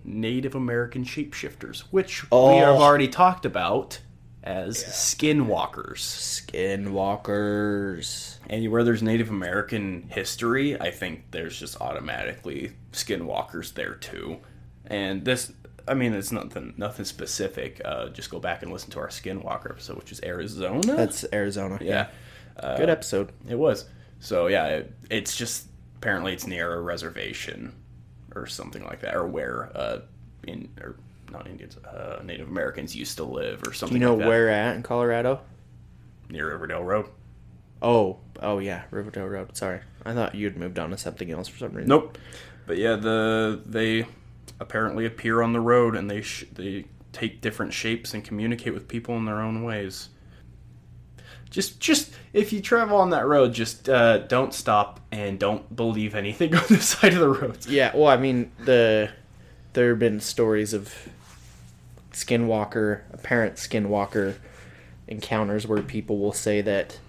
[0.07, 2.57] Native American shapeshifters, which we Oh.
[2.59, 3.99] have already talked about
[4.43, 5.99] as skinwalkers.
[7.17, 8.37] Skinwalkers.
[8.49, 14.37] Anywhere there's Native American history, I think there's just automatically skinwalkers there too.
[14.85, 15.51] And this,
[15.87, 17.81] I mean, it's nothing nothing specific.
[17.83, 20.95] Uh, just go back and listen to our skinwalker episode, which is Arizona.
[20.95, 21.77] That's Arizona.
[21.81, 22.07] yeah.
[22.57, 23.31] Uh, Good episode.
[23.49, 23.85] It was.
[24.19, 27.73] So yeah, it, it's just apparently it's near a reservation
[28.38, 29.99] or something like that, or where uh,
[30.43, 30.95] in or
[31.31, 33.99] not Indians, uh, Native Americans used to live, or something.
[33.99, 35.41] Do you know like where at in Colorado?
[36.29, 37.07] near Riverdale Road?
[37.81, 39.55] Oh, oh yeah, Riverdale Road.
[39.55, 41.89] Sorry, I thought you'd moved on to something else for some reason.
[41.89, 42.17] Nope.
[42.65, 44.07] But yeah, the they
[44.59, 48.88] apparently appear on the road and they sh- they take different shapes and communicate with
[48.88, 50.09] people in their own ways.
[51.49, 56.15] Just just if you travel on that road, just uh, don't stop and don't believe
[56.15, 57.65] anything on the side of the road.
[57.67, 59.11] Yeah, well, I mean the
[59.73, 60.93] there have been stories of
[62.11, 64.35] skinwalker, apparent skinwalker
[65.07, 66.99] encounters where people will say that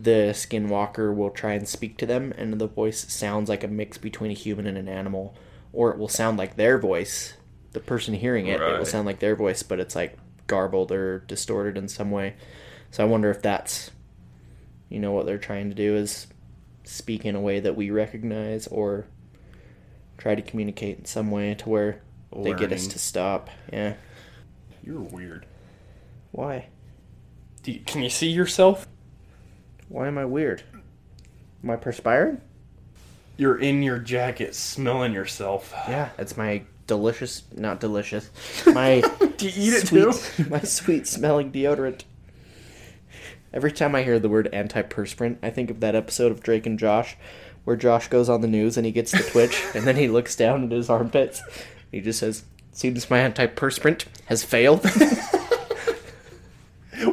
[0.00, 3.96] the skinwalker will try and speak to them and the voice sounds like a mix
[3.98, 5.34] between a human and an animal
[5.72, 7.34] or it will sound like their voice
[7.72, 11.20] the person hearing it it will sound like their voice but it's like garbled or
[11.20, 12.34] distorted in some way
[12.90, 13.90] so i wonder if that's
[14.88, 16.26] you know what they're trying to do is
[16.84, 19.06] speak in a way that we recognize or
[20.18, 22.00] try to communicate in some way to where
[22.42, 23.94] they get us to stop yeah
[24.84, 25.46] You're weird.
[26.32, 26.66] why
[27.62, 28.86] Do you, can you see yourself?
[29.88, 30.62] why am i weird
[31.64, 32.40] am i perspiring
[33.36, 35.72] You're in your jacket, smelling yourself.
[35.88, 38.30] Yeah, it's my delicious, not delicious,
[38.66, 39.00] my
[39.36, 40.44] Do you eat it sweet, too?
[40.50, 42.02] my sweet smelling deodorant.
[43.52, 46.78] Every time I hear the word antiperspirant, I think of that episode of Drake and
[46.78, 47.16] Josh,
[47.64, 50.36] where Josh goes on the news and he gets the twitch, and then he looks
[50.36, 51.42] down at his armpits.
[51.90, 54.84] He just says, "Seems my antiperspirant has failed."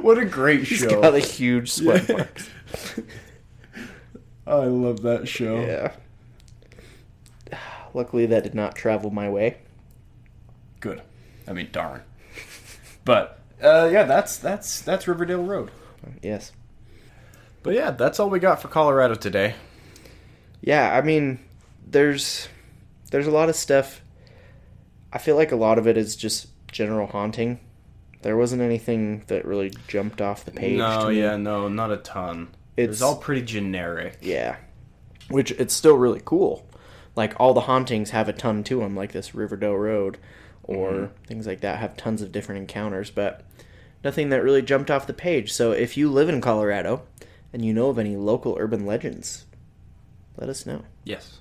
[0.02, 1.02] What a great He's show!
[1.02, 2.50] got a huge sweat marks.
[4.48, 5.60] I love that show.
[5.60, 5.94] Yeah.
[7.94, 9.58] Luckily, that did not travel my way.
[10.80, 11.02] Good.
[11.48, 12.02] I mean, darn.
[13.06, 15.70] But uh, yeah, that's that's that's Riverdale Road.
[16.22, 16.51] Yes.
[17.62, 19.56] But yeah, that's all we got for Colorado today.
[20.62, 21.39] Yeah, I mean,
[21.86, 22.47] there's
[23.12, 24.01] there's a lot of stuff.
[25.12, 27.60] I feel like a lot of it is just general haunting.
[28.22, 30.78] There wasn't anything that really jumped off the page.
[30.78, 31.20] no, to me.
[31.20, 32.49] yeah, no, not a ton.
[32.78, 34.18] It's- It's all pretty generic.
[34.22, 34.56] yeah,
[35.30, 36.66] which it's still really cool,
[37.16, 40.18] like all the hauntings have a ton to them, like this Riverdale Road,
[40.64, 41.24] or Mm-hmm.
[41.28, 43.43] things like that have tons of different encounters, but
[44.04, 45.51] nothing that really jumped off the page.
[45.54, 47.04] So if you live in Colorado
[47.51, 49.45] and you know of any local urban legends,
[50.38, 50.84] let us know.
[51.04, 51.39] Yes.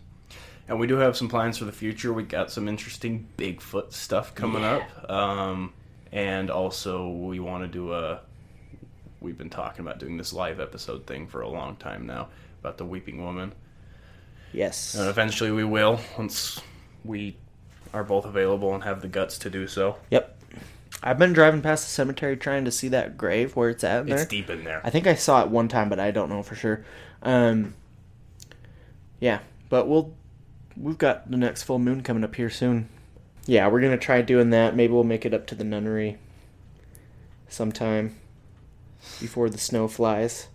[0.69, 2.13] And we do have some plans for the future.
[2.13, 4.85] We got some interesting Bigfoot stuff coming Yeah.
[5.03, 5.11] up.
[5.11, 5.73] Um,
[6.13, 8.21] and also, we want to do a.
[9.21, 12.29] We've been talking about doing this live episode thing for a long time now
[12.61, 13.53] about the Weeping Woman.
[14.53, 14.95] Yes.
[14.95, 16.61] And eventually we will once
[17.05, 17.37] we
[17.95, 19.97] are both available and have the guts to do so.
[20.11, 20.32] Yep.
[21.03, 24.27] I've been driving past the cemetery trying to see that grave where it's at It's
[24.27, 24.81] deep in there.
[24.85, 26.85] I think I saw it one time, but I don't know for sure.
[27.23, 27.75] Um,
[29.21, 30.15] yeah, but we'll
[30.77, 32.89] we've got the next full moon coming up here soon.
[33.47, 34.77] Yeah, we're gonna try doing that.
[34.77, 36.19] Maybe we'll make it up to the nunnery
[37.49, 38.17] sometime
[39.21, 40.49] before the snow flies.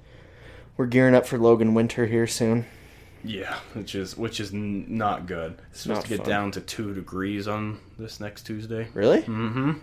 [0.78, 2.66] We're gearing up for Logan Winter here soon.
[3.24, 5.58] Yeah, which is which is n- not good.
[5.72, 6.30] It's supposed not to get fun.
[6.30, 8.88] down to two degrees on this next Tuesday.
[8.94, 9.22] Really?
[9.24, 9.74] Mm-hmm.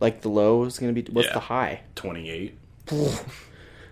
[0.00, 1.34] Like the low is gonna be what's Yeah.
[1.34, 1.80] the high?
[1.94, 2.56] Twenty-eight.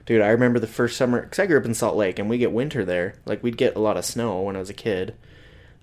[0.07, 2.39] Dude, I remember the first summer because I grew up in Salt Lake and we
[2.39, 3.15] get winter there.
[3.25, 5.15] Like we'd get a lot of snow when I was a kid.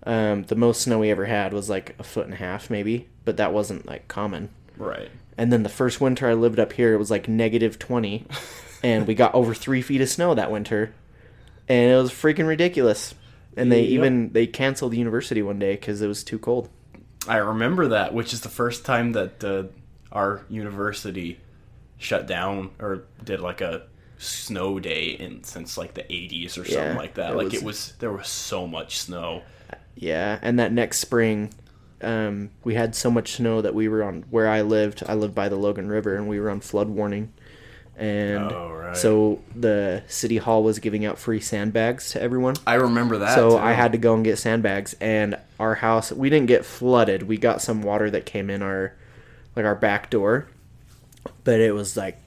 [0.06, 3.10] Um, the most snow we ever had was like a foot and a half, maybe,
[3.26, 4.50] but that wasn't like common.
[4.78, 5.10] Right.
[5.38, 8.26] And then the first winter I lived up here, it was like negative twenty,
[8.84, 10.94] and we got over three feet of snow that winter,
[11.68, 13.14] and it was freaking ridiculous.
[13.58, 13.90] And they Yep.
[13.92, 16.70] even they canceled the university one day because it was too cold.
[17.28, 19.64] I remember that, which is the first time that uh,
[20.14, 21.40] our university
[21.98, 23.84] shut down or did like a
[24.18, 27.32] snow day in since like the 80s or something like that.
[27.34, 29.42] it like was- it was there was so much snow.
[29.96, 31.54] Yeah, and that next spring,
[32.02, 35.04] um, we had so much snow that we were on where I lived.
[35.08, 37.32] I lived by the Logan River, and we were on flood warning.
[37.96, 38.98] And Oh, right.
[38.98, 42.56] so the city hall was giving out free sandbags to everyone.
[42.66, 43.36] I remember that.
[43.36, 43.58] So too.
[43.58, 47.24] I had to go and get sandbags, and our house we didn't get flooded.
[47.24, 48.94] We got some water that came in our
[49.56, 50.48] like our back door,
[51.44, 52.20] but it was like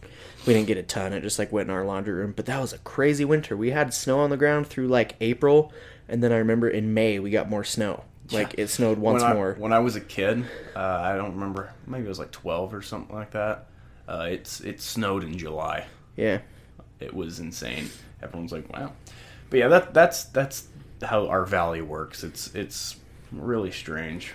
[0.47, 1.13] we didn't get a ton.
[1.13, 2.33] It just like went in our laundry room.
[2.37, 3.57] But that was a crazy winter.
[3.57, 5.73] We had snow on the ground through like April,
[6.09, 8.05] and then I remember in May we got more snow.
[8.33, 9.55] Like it snowed once when I, more.
[9.59, 11.73] When I was a kid, uh, I don't remember.
[11.87, 13.67] Maybe it was like 12 or something like that.
[14.09, 15.87] Uh, it's it snowed in July.
[16.17, 16.41] Yeah,
[16.99, 17.91] It was insane.
[18.23, 18.93] Everyone's like, "Wow."
[19.51, 20.69] But yeah, that that's that's
[21.03, 22.25] how our valley works.
[22.25, 22.97] It's it's
[23.33, 24.33] really strange.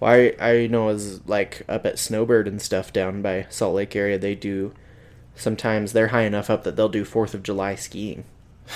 [0.00, 3.94] Well, I I know is like up at Snowbird and stuff down by Salt Lake
[3.94, 4.18] area.
[4.18, 4.72] They do
[5.36, 8.24] sometimes they're high enough up that they'll do Fourth of July skiing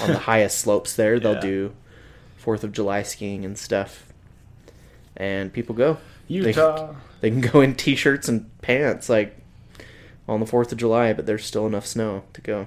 [0.01, 1.18] on the highest slopes there.
[1.18, 1.41] They'll Yeah.
[1.41, 1.75] do
[2.37, 4.12] Fourth of July skiing and stuff,
[5.16, 5.99] and people go.
[6.29, 6.95] Utah.
[7.20, 9.37] They can go in t-shirts and pants like
[10.29, 12.66] on the Fourth of July, but there's still enough snow to go.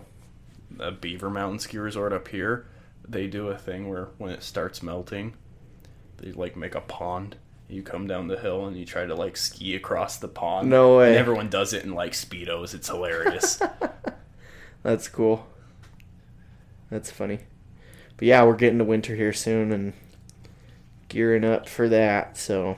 [0.80, 2.66] a Beaver Mountain Ski Resort up here,
[3.08, 5.34] they do a thing where when it starts melting,
[6.18, 7.36] they like make a pond.
[7.70, 10.70] You come down the hill and you try to like ski across the pond.
[10.70, 11.10] No way.
[11.10, 12.74] And everyone does it in like speedos.
[12.74, 13.62] It's hilarious.
[14.84, 15.48] That's cool.
[16.90, 17.40] That's funny.
[18.16, 19.94] But yeah, we're getting to winter here soon and
[21.10, 22.78] gearing up for that, so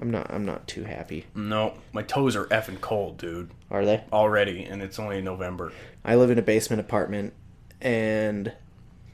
[0.00, 1.26] I'm not I'm not too happy.
[1.34, 3.50] no, my toes are effing cold, dude.
[3.70, 4.02] Are they?
[4.12, 5.72] Already, and it's only November.
[6.04, 7.32] I live in a basement apartment
[7.80, 8.52] and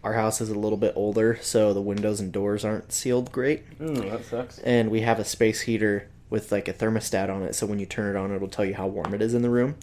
[0.04, 3.64] our house is a little bit older, so the windows and doors aren't sealed great.
[3.80, 4.58] Ooh, that sucks.
[4.58, 7.86] And we have a space heater with like a thermostat on it, so when you
[7.86, 9.76] turn it on it'll tell you how warm it is in the room.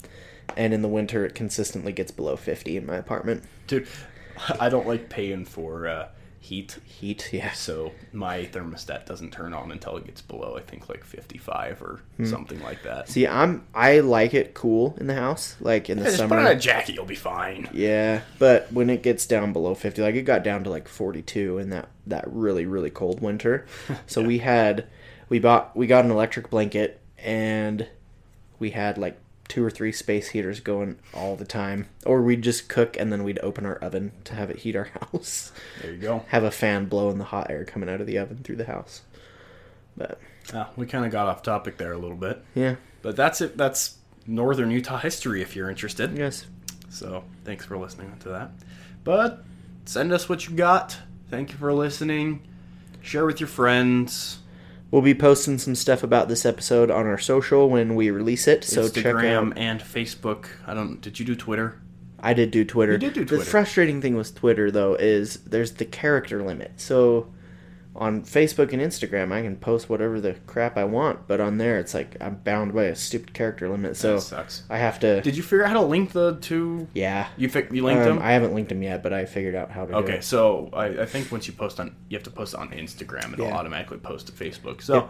[0.56, 3.42] And in the winter it consistently gets below 50 in my apartment.
[3.66, 3.88] Dude,
[4.60, 6.08] I don't like paying for uh,
[6.42, 7.52] heat, Heat, yeah.
[7.52, 12.00] so my thermostat doesn't turn on until it gets below, I think, like 55 or
[12.16, 12.24] Hmm.
[12.26, 13.08] something like that.
[13.08, 16.36] See, I'm I like it cool in the house, like in the Yeah, just summer.
[16.36, 17.68] put on a jacket, you'll be fine.
[17.72, 21.58] Yeah, but when it gets down below 50, like it got down to like 42
[21.58, 23.64] in that that really really cold winter.
[24.06, 24.86] So we had
[25.28, 27.86] we bought we got an electric blanket and
[28.58, 29.16] we had like
[29.52, 33.22] two or three space heaters going all the time or we'd just cook and then
[33.22, 35.52] we'd open our oven to have it heat our house.
[35.82, 36.24] There you go.
[36.28, 39.02] have a fan blowing the hot air coming out of the oven through the house.
[39.94, 40.18] But
[40.54, 42.42] Ah, we kind of got off topic there a little bit.
[42.54, 43.58] yeah, But that's it.
[43.58, 46.16] That's Northern Utah history if you're interested.
[46.16, 46.46] yes.
[46.88, 48.50] So thanks for listening to that.
[49.04, 49.44] But
[49.84, 50.96] send us what you got.
[51.30, 52.42] Thank you for listening.
[53.02, 54.38] Share with your friends.
[54.92, 58.62] We'll be posting some stuff about this episode on our social when we release it.
[58.62, 59.58] So check Instagram out.
[59.58, 60.48] and Facebook.
[60.66, 61.00] I don't.
[61.00, 61.80] Did you do Twitter?
[62.20, 62.92] I did do Twitter.
[62.92, 63.42] You did do Twitter.
[63.42, 66.72] The frustrating thing with Twitter though is there's the character limit.
[66.76, 67.31] So
[67.94, 71.78] on Facebook and Instagram, I can post whatever the crap I want, but on there,
[71.78, 73.96] it's like I'm bound by a stupid character limit.
[73.98, 74.62] So That sucks.
[74.70, 75.20] I have to.
[75.20, 76.88] Did you figure out how to link the two?
[76.94, 77.28] yeah.
[77.36, 78.18] You fi- you linked Um, them.
[78.24, 79.92] I haven't linked them yet, but I figured out how to.
[79.92, 80.24] do Okay, it.
[80.24, 83.34] so I, I think once you post on, you have to post on Instagram.
[83.34, 83.56] It'll Yeah.
[83.56, 84.80] automatically post to Facebook.
[84.80, 85.06] So Yeah.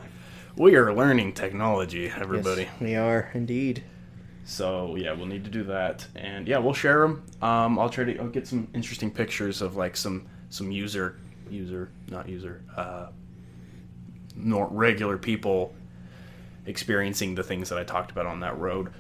[0.57, 2.67] we are learning technology, Yes, everybody.
[2.81, 3.85] we are indeed.
[4.45, 7.23] So yeah, we'll need to do that, and yeah, we'll share them.
[7.41, 11.17] Um, I'll try to I'll get some interesting pictures of like some some user
[11.53, 13.07] user not user uh,
[14.37, 15.75] nor regular people
[16.67, 18.93] experiencing the things that I talked about on that road.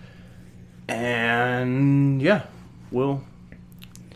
[0.88, 2.44] And yeah,
[2.90, 3.22] we'll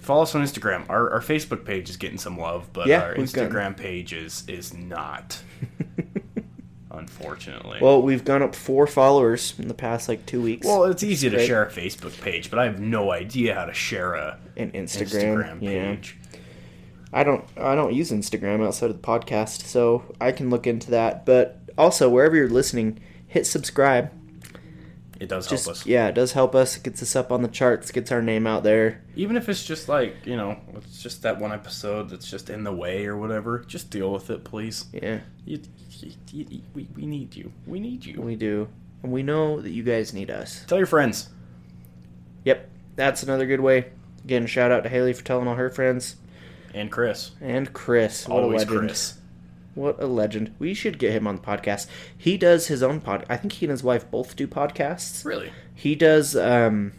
[0.01, 0.85] follow us on Instagram.
[0.89, 4.75] Our, our Facebook page is getting some love, but Yeah, our Instagram page is is
[4.75, 5.41] not.
[6.91, 7.79] unfortunately.
[7.81, 10.67] Well, we've gone up four followers in the past like two weeks.
[10.67, 13.75] Well, it's easy to share a Facebook page, but I have no idea how to
[13.75, 15.97] share a and Instagram, Instagram yeah.
[17.13, 20.91] I don't I don't use Instagram outside of the podcast, so I can look into
[20.91, 21.25] that.
[21.27, 24.11] But also wherever you're listening, hit subscribe.
[25.19, 25.87] It does Just help us.
[25.87, 26.77] yeah, it does help us.
[26.77, 29.03] It gets us up on the charts, gets our name out there.
[29.15, 32.65] Even if it's just like, you know, it's just that one episode that's just in
[32.65, 34.85] the way or whatever, just deal with it, please.
[34.93, 35.63] Yeah, You,
[36.03, 36.13] you,
[36.51, 37.51] you- we, we need you.
[37.67, 38.21] We need you.
[38.21, 38.69] we do,
[39.03, 40.63] and we know that you guys need us.
[40.67, 41.31] Tell your friends.
[42.45, 43.87] Yep, that's another good way.
[44.23, 46.17] Again, shout out to Haley for telling all her friends
[46.77, 47.31] And Chris.
[47.41, 48.29] and Chris.
[48.29, 48.89] What Always a legend.
[48.89, 49.15] Chris.
[49.75, 50.55] What a legend.
[50.59, 51.87] We should get him on the podcast.
[52.17, 53.27] He does his own pod.
[53.29, 55.25] I think he and his wife both do podcasts.
[55.25, 55.51] Really?
[55.75, 56.93] He does um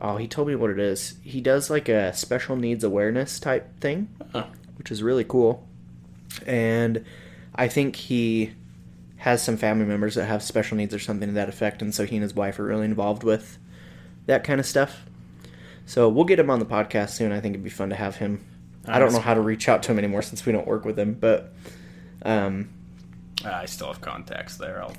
[0.00, 1.14] oh, he told me what it is.
[1.22, 4.46] He does like a special needs awareness type thing, Huh.
[4.76, 5.66] which is really cool.
[6.46, 7.04] And
[7.54, 8.52] I think he
[9.16, 12.04] has some family members that have special needs or something to that effect, and so
[12.06, 13.58] he and his wife are really involved with
[14.26, 15.04] that kind of stuff.
[15.86, 17.32] So we'll get him on the podcast soon.
[17.32, 18.44] I think it'd be fun to have him.
[18.88, 20.98] I don't know how to reach out to him anymore since we don't work with
[20.98, 21.54] him, but
[22.22, 22.68] um,
[23.44, 24.82] I still have contacts there.
[24.82, 24.94] I'll,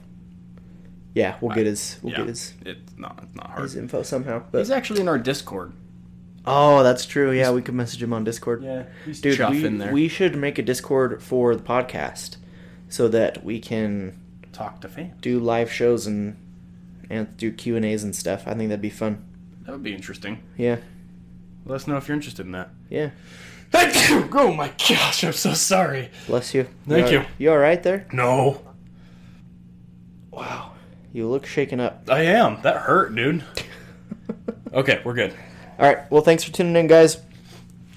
[1.14, 3.64] yeah, we'll get his we'll yeah, get his it's not, it's not hard.
[3.64, 4.44] his info somehow.
[4.52, 5.74] But He's actually in our Discord.
[6.46, 7.32] Oh, that's true.
[7.32, 8.64] Yeah, we could message him on Discord.
[8.64, 9.92] Yeah, he's Dude, chuff we, in there.
[9.92, 12.38] we should make a Discord for the podcast
[12.88, 14.20] so that we can
[14.54, 15.14] talk to fans.
[15.22, 16.38] do live shows and
[17.10, 18.44] and do Q and A's and stuff.
[18.48, 19.26] I think that'd be fun.
[19.64, 20.42] That would be interesting.
[20.58, 20.78] Yeah,
[21.66, 22.70] Let us know if you're interested in that.
[22.90, 23.10] yeah.
[23.72, 24.28] Thank you.
[24.34, 26.10] Oh my gosh, I'm so sorry.
[26.28, 26.68] Bless you.
[26.88, 27.14] Thank you.
[27.14, 27.20] you.
[27.20, 28.08] all- You all right there?
[28.12, 28.62] No,
[30.32, 30.74] Wow,
[31.12, 32.04] you look shaken up.
[32.10, 32.62] I am.
[32.62, 33.44] That hurt, dude.
[34.74, 35.34] okay, we're good.
[35.80, 36.10] All right.
[36.12, 37.18] Well, thanks for tuning in, guys.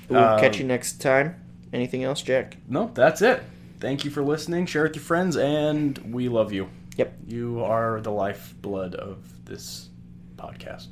[0.08, 1.36] We'll Uh, catch you next time.
[1.72, 2.56] Anything else, Jack?
[2.68, 3.42] No, that's it.
[3.80, 4.66] Thank you for listening.
[4.66, 6.68] Share with your friends, and we love you.
[6.96, 7.12] Yep.
[7.26, 9.88] You are the lifeblood of this
[10.36, 10.88] podcast.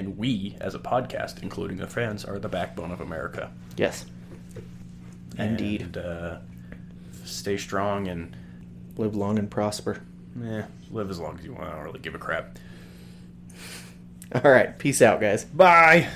[0.00, 3.52] And we, as a podcast, including the fans, are the backbone of America.
[3.76, 4.06] Yes.
[5.38, 5.82] Indeed.
[5.82, 6.38] And, uh,
[7.24, 8.34] stay strong and
[8.96, 10.00] Live long and prosper.
[10.42, 11.64] eh, live as long as you want.
[11.68, 12.58] I don't really give a crap.
[14.34, 14.78] All right.
[14.78, 15.44] Peace out, guys.
[15.44, 16.08] Bye.